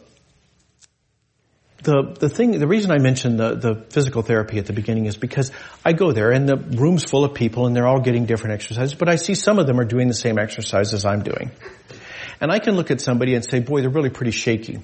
the, 1.83 2.15
the 2.19 2.29
thing, 2.29 2.59
the 2.59 2.67
reason 2.67 2.91
I 2.91 2.97
mentioned 2.97 3.39
the, 3.39 3.55
the 3.55 3.75
physical 3.89 4.21
therapy 4.21 4.59
at 4.59 4.65
the 4.65 4.73
beginning 4.73 5.05
is 5.05 5.15
because 5.15 5.51
I 5.83 5.93
go 5.93 6.11
there 6.11 6.31
and 6.31 6.47
the 6.47 6.57
room's 6.57 7.03
full 7.03 7.23
of 7.23 7.33
people 7.33 7.65
and 7.65 7.75
they're 7.75 7.87
all 7.87 8.01
getting 8.01 8.25
different 8.25 8.53
exercises, 8.53 8.95
but 8.95 9.09
I 9.09 9.15
see 9.15 9.35
some 9.35 9.59
of 9.59 9.67
them 9.67 9.79
are 9.79 9.85
doing 9.85 10.07
the 10.07 10.13
same 10.13 10.37
exercises 10.37 11.05
I'm 11.05 11.23
doing. 11.23 11.51
And 12.39 12.51
I 12.51 12.59
can 12.59 12.75
look 12.75 12.91
at 12.91 13.01
somebody 13.01 13.35
and 13.35 13.45
say, 13.45 13.59
boy, 13.59 13.81
they're 13.81 13.89
really 13.89 14.09
pretty 14.09 14.31
shaky. 14.31 14.79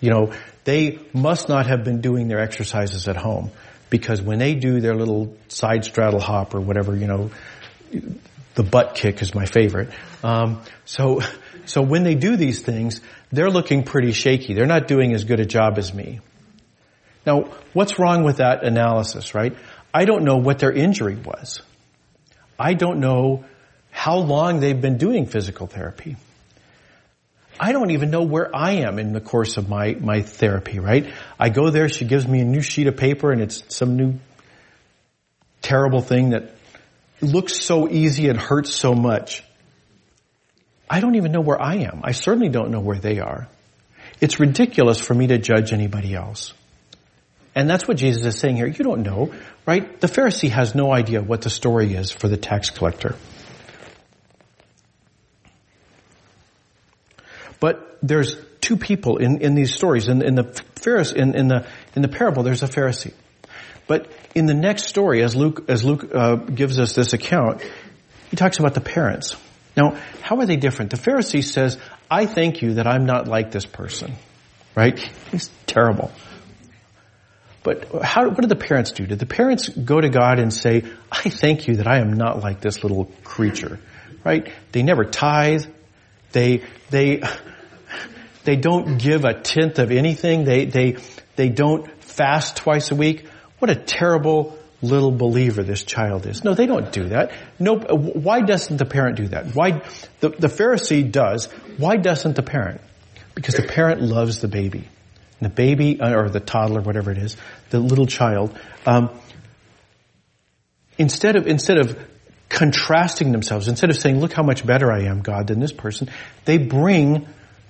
You 0.00 0.10
know, 0.10 0.32
they 0.64 0.98
must 1.12 1.48
not 1.48 1.66
have 1.66 1.84
been 1.84 2.00
doing 2.00 2.28
their 2.28 2.40
exercises 2.40 3.08
at 3.08 3.16
home 3.16 3.50
because 3.88 4.20
when 4.20 4.38
they 4.38 4.54
do 4.54 4.80
their 4.80 4.94
little 4.94 5.36
side 5.48 5.84
straddle 5.84 6.20
hop 6.20 6.54
or 6.54 6.60
whatever, 6.60 6.94
you 6.96 7.06
know, 7.06 7.30
the 8.54 8.62
butt 8.62 8.94
kick 8.94 9.22
is 9.22 9.34
my 9.34 9.46
favorite. 9.46 9.90
Um, 10.22 10.62
so, 10.84 11.20
so 11.66 11.82
when 11.82 12.02
they 12.02 12.14
do 12.14 12.36
these 12.36 12.60
things, 12.62 13.00
they're 13.30 13.50
looking 13.50 13.84
pretty 13.84 14.12
shaky. 14.12 14.54
They're 14.54 14.66
not 14.66 14.88
doing 14.88 15.12
as 15.14 15.24
good 15.24 15.40
a 15.40 15.46
job 15.46 15.78
as 15.78 15.92
me. 15.92 16.20
Now, 17.24 17.50
what's 17.72 17.98
wrong 17.98 18.22
with 18.22 18.36
that 18.36 18.64
analysis, 18.64 19.34
right? 19.34 19.56
I 19.92 20.04
don't 20.04 20.24
know 20.24 20.36
what 20.36 20.58
their 20.58 20.72
injury 20.72 21.16
was. 21.16 21.60
I 22.58 22.74
don't 22.74 23.00
know 23.00 23.44
how 23.90 24.18
long 24.18 24.60
they've 24.60 24.80
been 24.80 24.98
doing 24.98 25.26
physical 25.26 25.66
therapy. 25.66 26.16
I 27.58 27.72
don't 27.72 27.90
even 27.90 28.10
know 28.10 28.22
where 28.22 28.54
I 28.54 28.72
am 28.86 28.98
in 28.98 29.12
the 29.12 29.20
course 29.20 29.56
of 29.56 29.68
my, 29.68 29.94
my 29.94 30.22
therapy, 30.22 30.78
right? 30.78 31.12
I 31.38 31.48
go 31.48 31.70
there, 31.70 31.88
she 31.88 32.04
gives 32.04 32.26
me 32.26 32.40
a 32.40 32.44
new 32.44 32.62
sheet 32.62 32.86
of 32.86 32.96
paper 32.96 33.32
and 33.32 33.40
it's 33.40 33.62
some 33.74 33.96
new 33.96 34.14
terrible 35.62 36.00
thing 36.00 36.30
that 36.30 36.54
looks 37.20 37.60
so 37.60 37.88
easy 37.88 38.28
and 38.28 38.38
hurts 38.38 38.74
so 38.74 38.94
much. 38.94 39.42
I 40.88 41.00
don't 41.00 41.16
even 41.16 41.32
know 41.32 41.40
where 41.40 41.60
I 41.60 41.76
am. 41.76 42.02
I 42.04 42.12
certainly 42.12 42.48
don't 42.48 42.70
know 42.70 42.80
where 42.80 42.98
they 42.98 43.18
are. 43.18 43.48
It's 44.20 44.38
ridiculous 44.38 45.00
for 45.00 45.14
me 45.14 45.26
to 45.28 45.38
judge 45.38 45.72
anybody 45.72 46.14
else. 46.14 46.52
And 47.54 47.68
that's 47.68 47.88
what 47.88 47.96
Jesus 47.96 48.24
is 48.24 48.38
saying 48.38 48.56
here. 48.56 48.66
You 48.66 48.84
don't 48.84 49.02
know, 49.02 49.32
right? 49.66 50.00
The 50.00 50.08
Pharisee 50.08 50.50
has 50.50 50.74
no 50.74 50.92
idea 50.92 51.22
what 51.22 51.42
the 51.42 51.50
story 51.50 51.94
is 51.94 52.10
for 52.10 52.28
the 52.28 52.36
tax 52.36 52.70
collector. 52.70 53.16
But 57.66 57.98
there's 58.00 58.36
two 58.60 58.76
people 58.76 59.16
in, 59.16 59.40
in 59.40 59.56
these 59.56 59.74
stories. 59.74 60.06
In, 60.06 60.22
in 60.22 60.36
the 60.36 60.44
Pharisee, 60.44 61.16
in, 61.16 61.34
in, 61.34 61.48
the 61.48 61.66
in 61.96 62.02
the 62.02 62.06
parable, 62.06 62.44
there's 62.44 62.62
a 62.62 62.68
Pharisee. 62.68 63.12
But 63.88 64.08
in 64.36 64.46
the 64.46 64.54
next 64.54 64.84
story, 64.84 65.24
as 65.24 65.34
Luke 65.34 65.64
as 65.68 65.82
Luke 65.82 66.08
uh, 66.14 66.36
gives 66.36 66.78
us 66.78 66.94
this 66.94 67.12
account, 67.12 67.62
he 68.30 68.36
talks 68.36 68.60
about 68.60 68.74
the 68.74 68.80
parents. 68.80 69.34
Now, 69.76 70.00
how 70.22 70.36
are 70.36 70.46
they 70.46 70.54
different? 70.54 70.92
The 70.92 70.96
Pharisee 70.96 71.42
says, 71.42 71.76
"I 72.08 72.26
thank 72.26 72.62
you 72.62 72.74
that 72.74 72.86
I'm 72.86 73.04
not 73.04 73.26
like 73.26 73.50
this 73.50 73.66
person." 73.66 74.14
Right? 74.76 74.96
He's 75.32 75.50
terrible. 75.66 76.12
But 77.64 78.04
how, 78.04 78.28
what 78.28 78.42
do 78.42 78.46
the 78.46 78.54
parents 78.54 78.92
do? 78.92 79.08
Did 79.08 79.18
the 79.18 79.26
parents 79.26 79.68
go 79.70 80.00
to 80.00 80.08
God 80.08 80.38
and 80.38 80.54
say, 80.54 80.84
I 81.10 81.30
thank 81.30 81.66
you 81.66 81.78
that 81.78 81.88
I 81.88 81.98
am 81.98 82.12
not 82.12 82.38
like 82.38 82.60
this 82.60 82.84
little 82.84 83.06
creature? 83.24 83.80
Right? 84.22 84.52
They 84.70 84.84
never 84.84 85.04
tithe. 85.04 85.64
They, 86.30 86.62
they, 86.90 87.22
they 88.46 88.56
don't 88.56 88.96
give 88.98 89.24
a 89.24 89.34
tenth 89.34 89.78
of 89.78 89.90
anything. 89.90 90.44
They, 90.44 90.64
they, 90.64 90.96
they 91.34 91.48
don't 91.48 92.02
fast 92.02 92.56
twice 92.56 92.92
a 92.92 92.94
week. 92.94 93.26
What 93.58 93.70
a 93.70 93.74
terrible 93.74 94.56
little 94.80 95.10
believer 95.10 95.64
this 95.64 95.82
child 95.82 96.26
is. 96.26 96.44
No, 96.44 96.54
they 96.54 96.66
don't 96.66 96.92
do 96.92 97.08
that. 97.08 97.32
No, 97.58 97.76
why 97.76 98.42
doesn't 98.42 98.76
the 98.76 98.84
parent 98.84 99.16
do 99.16 99.28
that? 99.28 99.54
Why, 99.54 99.82
the, 100.20 100.28
the 100.28 100.46
Pharisee 100.46 101.10
does. 101.10 101.46
Why 101.76 101.96
doesn't 101.96 102.36
the 102.36 102.42
parent? 102.42 102.80
Because 103.34 103.56
the 103.56 103.64
parent 103.64 104.00
loves 104.00 104.40
the 104.40 104.48
baby. 104.48 104.88
And 105.40 105.50
the 105.50 105.54
baby, 105.54 106.00
uh, 106.00 106.14
or 106.14 106.28
the 106.30 106.40
toddler, 106.40 106.80
whatever 106.80 107.10
it 107.10 107.18
is, 107.18 107.36
the 107.70 107.80
little 107.80 108.06
child, 108.06 108.56
um, 108.86 109.10
instead 110.98 111.34
of, 111.34 111.48
instead 111.48 111.78
of 111.78 111.98
contrasting 112.48 113.32
themselves, 113.32 113.66
instead 113.66 113.90
of 113.90 113.96
saying, 113.96 114.20
look 114.20 114.32
how 114.32 114.44
much 114.44 114.64
better 114.64 114.92
I 114.92 115.02
am, 115.02 115.20
God, 115.20 115.48
than 115.48 115.58
this 115.58 115.72
person, 115.72 116.08
they 116.44 116.58
bring 116.58 117.26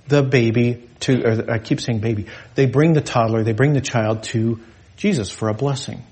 the 0.08 0.22
baby 0.22 0.88
to, 1.00 1.24
or 1.24 1.50
I 1.50 1.58
keep 1.58 1.80
saying 1.80 2.00
baby, 2.00 2.26
they 2.54 2.66
bring 2.66 2.92
the 2.92 3.00
toddler, 3.00 3.42
they 3.42 3.52
bring 3.52 3.72
the 3.72 3.80
child 3.80 4.22
to 4.24 4.60
Jesus 4.96 5.30
for 5.30 5.48
a 5.48 5.54
blessing. 5.54 6.04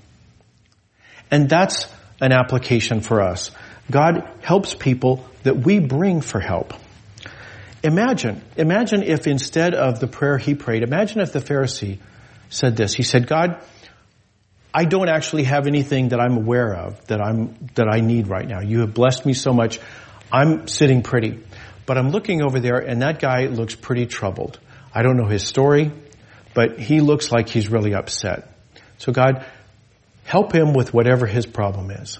And 1.31 1.49
that's 1.49 1.87
an 2.21 2.31
application 2.31 3.01
for 3.01 3.21
us. 3.21 3.51
God 3.89 4.27
helps 4.41 4.73
people 4.73 5.25
that 5.43 5.57
we 5.57 5.79
bring 5.79 6.21
for 6.21 6.39
help. 6.39 6.73
Imagine, 7.83 8.41
imagine 8.57 9.03
if 9.03 9.27
instead 9.27 9.75
of 9.75 9.99
the 9.99 10.07
prayer 10.07 10.37
he 10.37 10.55
prayed, 10.55 10.81
imagine 10.81 11.21
if 11.21 11.31
the 11.31 11.39
Pharisee 11.39 11.99
said 12.49 12.75
this. 12.75 12.93
He 12.93 13.03
said, 13.03 13.27
God, 13.27 13.61
I 14.73 14.85
don't 14.85 15.07
actually 15.07 15.43
have 15.43 15.67
anything 15.67 16.09
that 16.09 16.19
I'm 16.19 16.35
aware 16.35 16.73
of 16.73 17.05
that 17.07 17.21
I'm, 17.21 17.55
that 17.75 17.87
I 17.87 18.01
need 18.01 18.27
right 18.27 18.47
now. 18.47 18.61
You 18.61 18.79
have 18.79 18.93
blessed 18.93 19.25
me 19.25 19.33
so 19.33 19.53
much. 19.53 19.79
I'm 20.31 20.67
sitting 20.67 21.01
pretty. 21.03 21.39
But 21.85 21.97
I'm 21.97 22.09
looking 22.09 22.41
over 22.41 22.59
there 22.59 22.77
and 22.77 23.01
that 23.01 23.19
guy 23.19 23.45
looks 23.45 23.75
pretty 23.75 24.05
troubled. 24.05 24.59
I 24.93 25.03
don't 25.03 25.17
know 25.17 25.27
his 25.27 25.45
story, 25.45 25.91
but 26.53 26.79
he 26.79 27.01
looks 27.01 27.31
like 27.31 27.49
he's 27.49 27.69
really 27.69 27.93
upset. 27.93 28.49
So 28.97 29.11
God, 29.11 29.45
help 30.23 30.53
him 30.53 30.73
with 30.73 30.93
whatever 30.93 31.25
his 31.25 31.45
problem 31.45 31.91
is. 31.91 32.17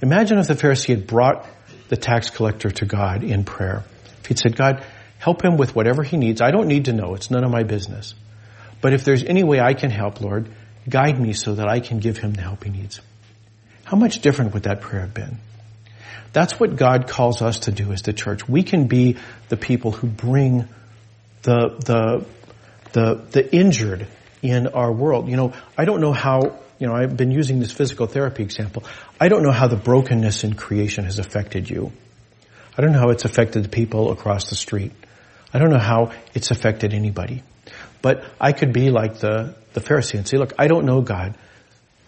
Imagine 0.00 0.38
if 0.38 0.48
the 0.48 0.54
Pharisee 0.54 0.88
had 0.88 1.06
brought 1.06 1.46
the 1.88 1.96
tax 1.96 2.30
collector 2.30 2.70
to 2.70 2.86
God 2.86 3.22
in 3.22 3.44
prayer. 3.44 3.84
If 4.20 4.26
he'd 4.26 4.38
said, 4.38 4.56
God, 4.56 4.84
help 5.18 5.44
him 5.44 5.56
with 5.56 5.76
whatever 5.76 6.02
he 6.02 6.16
needs. 6.16 6.40
I 6.40 6.50
don't 6.50 6.68
need 6.68 6.86
to 6.86 6.92
know. 6.92 7.14
It's 7.14 7.30
none 7.30 7.44
of 7.44 7.50
my 7.50 7.62
business. 7.62 8.14
But 8.80 8.94
if 8.94 9.04
there's 9.04 9.22
any 9.22 9.44
way 9.44 9.60
I 9.60 9.74
can 9.74 9.90
help, 9.90 10.20
Lord, 10.20 10.48
guide 10.88 11.20
me 11.20 11.32
so 11.32 11.54
that 11.54 11.68
I 11.68 11.80
can 11.80 12.00
give 12.00 12.18
him 12.18 12.32
the 12.32 12.42
help 12.42 12.64
he 12.64 12.70
needs. 12.70 13.00
How 13.84 13.96
much 13.96 14.20
different 14.20 14.54
would 14.54 14.64
that 14.64 14.80
prayer 14.80 15.02
have 15.02 15.14
been? 15.14 15.38
That's 16.32 16.58
what 16.58 16.76
God 16.76 17.08
calls 17.08 17.42
us 17.42 17.60
to 17.60 17.72
do 17.72 17.92
as 17.92 18.02
the 18.02 18.12
church. 18.12 18.48
We 18.48 18.62
can 18.62 18.86
be 18.86 19.16
the 19.48 19.56
people 19.56 19.92
who 19.92 20.06
bring 20.06 20.68
the, 21.42 21.76
the, 21.84 22.26
the, 22.92 23.22
the 23.30 23.54
injured 23.54 24.06
in 24.40 24.68
our 24.68 24.90
world. 24.90 25.28
You 25.28 25.36
know, 25.36 25.52
I 25.76 25.84
don't 25.84 26.00
know 26.00 26.12
how, 26.12 26.58
you 26.78 26.86
know, 26.86 26.94
I've 26.94 27.16
been 27.16 27.30
using 27.30 27.60
this 27.60 27.72
physical 27.72 28.06
therapy 28.06 28.42
example. 28.42 28.84
I 29.20 29.28
don't 29.28 29.42
know 29.42 29.52
how 29.52 29.68
the 29.68 29.76
brokenness 29.76 30.44
in 30.44 30.54
creation 30.54 31.04
has 31.04 31.18
affected 31.18 31.68
you. 31.68 31.92
I 32.76 32.80
don't 32.80 32.92
know 32.92 33.00
how 33.00 33.10
it's 33.10 33.26
affected 33.26 33.64
the 33.64 33.68
people 33.68 34.10
across 34.10 34.48
the 34.48 34.56
street. 34.56 34.92
I 35.52 35.58
don't 35.58 35.70
know 35.70 35.78
how 35.78 36.12
it's 36.34 36.50
affected 36.50 36.94
anybody. 36.94 37.42
But 38.00 38.24
I 38.40 38.52
could 38.52 38.72
be 38.72 38.90
like 38.90 39.18
the, 39.18 39.54
the 39.74 39.80
Pharisee 39.80 40.14
and 40.14 40.26
say, 40.26 40.38
look, 40.38 40.54
I 40.58 40.66
don't 40.66 40.86
know 40.86 41.02
God 41.02 41.36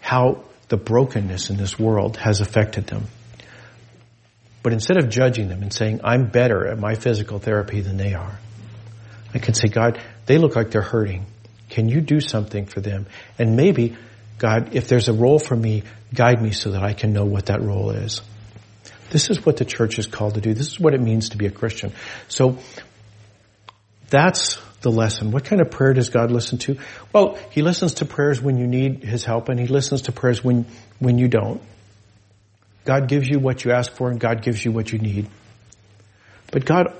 how 0.01 0.43
the 0.67 0.77
brokenness 0.77 1.49
in 1.49 1.57
this 1.57 1.79
world 1.79 2.17
has 2.17 2.41
affected 2.41 2.87
them. 2.87 3.05
But 4.65 4.73
instead 4.73 4.97
of 4.97 5.09
judging 5.09 5.47
them 5.47 5.61
and 5.61 5.71
saying, 5.71 6.01
I'm 6.03 6.25
better 6.25 6.65
at 6.65 6.79
my 6.79 6.95
physical 6.95 7.37
therapy 7.37 7.81
than 7.81 7.97
they 7.97 8.15
are, 8.15 8.39
I 9.31 9.37
can 9.37 9.53
say, 9.53 9.67
God, 9.67 10.01
they 10.25 10.39
look 10.39 10.55
like 10.55 10.71
they're 10.71 10.81
hurting. 10.81 11.27
Can 11.69 11.87
you 11.87 12.01
do 12.01 12.19
something 12.19 12.65
for 12.65 12.81
them? 12.81 13.05
And 13.37 13.55
maybe, 13.55 13.95
God, 14.39 14.73
if 14.73 14.87
there's 14.87 15.07
a 15.07 15.13
role 15.13 15.37
for 15.37 15.55
me, 15.55 15.83
guide 16.15 16.41
me 16.41 16.49
so 16.49 16.71
that 16.71 16.81
I 16.81 16.93
can 16.93 17.13
know 17.13 17.25
what 17.25 17.45
that 17.45 17.61
role 17.61 17.91
is. 17.91 18.21
This 19.11 19.29
is 19.29 19.45
what 19.45 19.57
the 19.57 19.65
church 19.65 19.99
is 19.99 20.07
called 20.07 20.33
to 20.33 20.41
do. 20.41 20.55
This 20.55 20.69
is 20.69 20.79
what 20.79 20.95
it 20.95 20.99
means 20.99 21.29
to 21.29 21.37
be 21.37 21.45
a 21.45 21.51
Christian. 21.51 21.93
So 22.27 22.57
that's 24.09 24.59
the 24.81 24.89
lesson. 24.89 25.29
What 25.29 25.45
kind 25.45 25.61
of 25.61 25.69
prayer 25.69 25.93
does 25.93 26.09
God 26.09 26.31
listen 26.31 26.57
to? 26.57 26.79
Well, 27.13 27.37
He 27.51 27.61
listens 27.61 27.93
to 27.95 28.05
prayers 28.05 28.41
when 28.41 28.57
you 28.57 28.65
need 28.65 29.03
His 29.03 29.25
help 29.25 29.47
and 29.47 29.59
He 29.59 29.67
listens 29.67 30.01
to 30.03 30.11
prayers 30.11 30.43
when, 30.43 30.65
when 30.97 31.19
you 31.19 31.27
don't. 31.27 31.61
God 32.85 33.07
gives 33.07 33.27
you 33.27 33.39
what 33.39 33.65
you 33.65 33.71
ask 33.71 33.91
for 33.91 34.09
and 34.09 34.19
God 34.19 34.41
gives 34.41 34.63
you 34.63 34.71
what 34.71 34.91
you 34.91 34.99
need. 34.99 35.27
But 36.51 36.65
God 36.65 36.93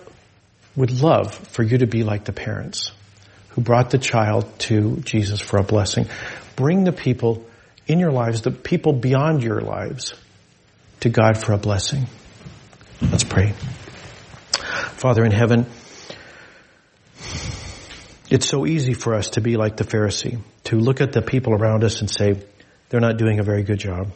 would 0.75 1.01
love 1.01 1.33
for 1.33 1.63
you 1.63 1.77
to 1.77 1.87
be 1.87 2.03
like 2.03 2.25
the 2.25 2.33
parents 2.33 2.91
who 3.49 3.61
brought 3.61 3.91
the 3.91 3.97
child 3.97 4.59
to 4.59 4.97
Jesus 4.97 5.39
for 5.39 5.57
a 5.57 5.63
blessing. 5.63 6.07
Bring 6.55 6.83
the 6.83 6.91
people 6.91 7.45
in 7.87 7.99
your 7.99 8.11
lives, 8.11 8.41
the 8.41 8.51
people 8.51 8.91
beyond 8.91 9.43
your 9.43 9.61
lives, 9.61 10.13
to 11.01 11.09
God 11.09 11.37
for 11.37 11.53
a 11.53 11.57
blessing. 11.57 12.07
Let's 13.01 13.23
pray. 13.23 13.53
Father 14.97 15.23
in 15.23 15.31
heaven, 15.31 15.67
it's 18.29 18.47
so 18.47 18.65
easy 18.65 18.93
for 18.93 19.13
us 19.13 19.29
to 19.31 19.41
be 19.41 19.55
like 19.55 19.77
the 19.77 19.83
Pharisee, 19.83 20.39
to 20.65 20.77
look 20.77 20.99
at 20.99 21.13
the 21.13 21.21
people 21.21 21.53
around 21.53 21.83
us 21.83 22.01
and 22.01 22.09
say, 22.09 22.41
they're 22.89 22.99
not 22.99 23.17
doing 23.17 23.39
a 23.39 23.43
very 23.43 23.63
good 23.63 23.79
job. 23.79 24.11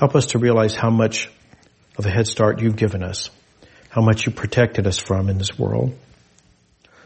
Help 0.00 0.16
us 0.16 0.28
to 0.28 0.38
realize 0.38 0.74
how 0.74 0.88
much 0.88 1.30
of 1.98 2.06
a 2.06 2.10
head 2.10 2.26
start 2.26 2.58
you've 2.58 2.76
given 2.76 3.02
us, 3.02 3.28
how 3.90 4.00
much 4.00 4.24
you 4.24 4.32
protected 4.32 4.86
us 4.86 4.96
from 4.96 5.28
in 5.28 5.36
this 5.36 5.58
world, 5.58 5.94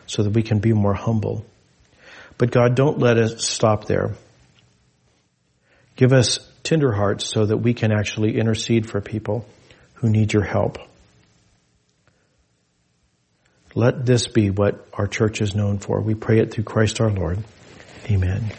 so 0.07 0.23
that 0.23 0.31
we 0.31 0.45
can 0.45 0.61
be 0.61 0.73
more 0.73 0.95
humble. 0.95 1.45
But 2.39 2.53
God, 2.53 2.77
don't 2.77 3.01
let 3.01 3.19
us 3.19 3.45
stop 3.45 3.87
there. 3.87 4.15
Give 5.97 6.13
us 6.13 6.39
tender 6.63 6.93
hearts 6.93 7.25
so 7.25 7.45
that 7.45 7.57
we 7.57 7.75
can 7.75 7.91
actually 7.91 8.39
intercede 8.39 8.89
for 8.89 9.01
people 9.01 9.45
who 9.95 10.09
need 10.09 10.33
your 10.33 10.45
help. 10.45 10.79
Let 13.75 14.07
this 14.07 14.29
be 14.29 14.51
what 14.51 14.87
our 14.93 15.09
church 15.09 15.41
is 15.41 15.53
known 15.53 15.79
for. 15.81 16.01
We 16.01 16.15
pray 16.15 16.39
it 16.39 16.53
through 16.53 16.63
Christ 16.63 17.01
our 17.01 17.11
Lord. 17.11 17.43
Amen. 18.09 18.53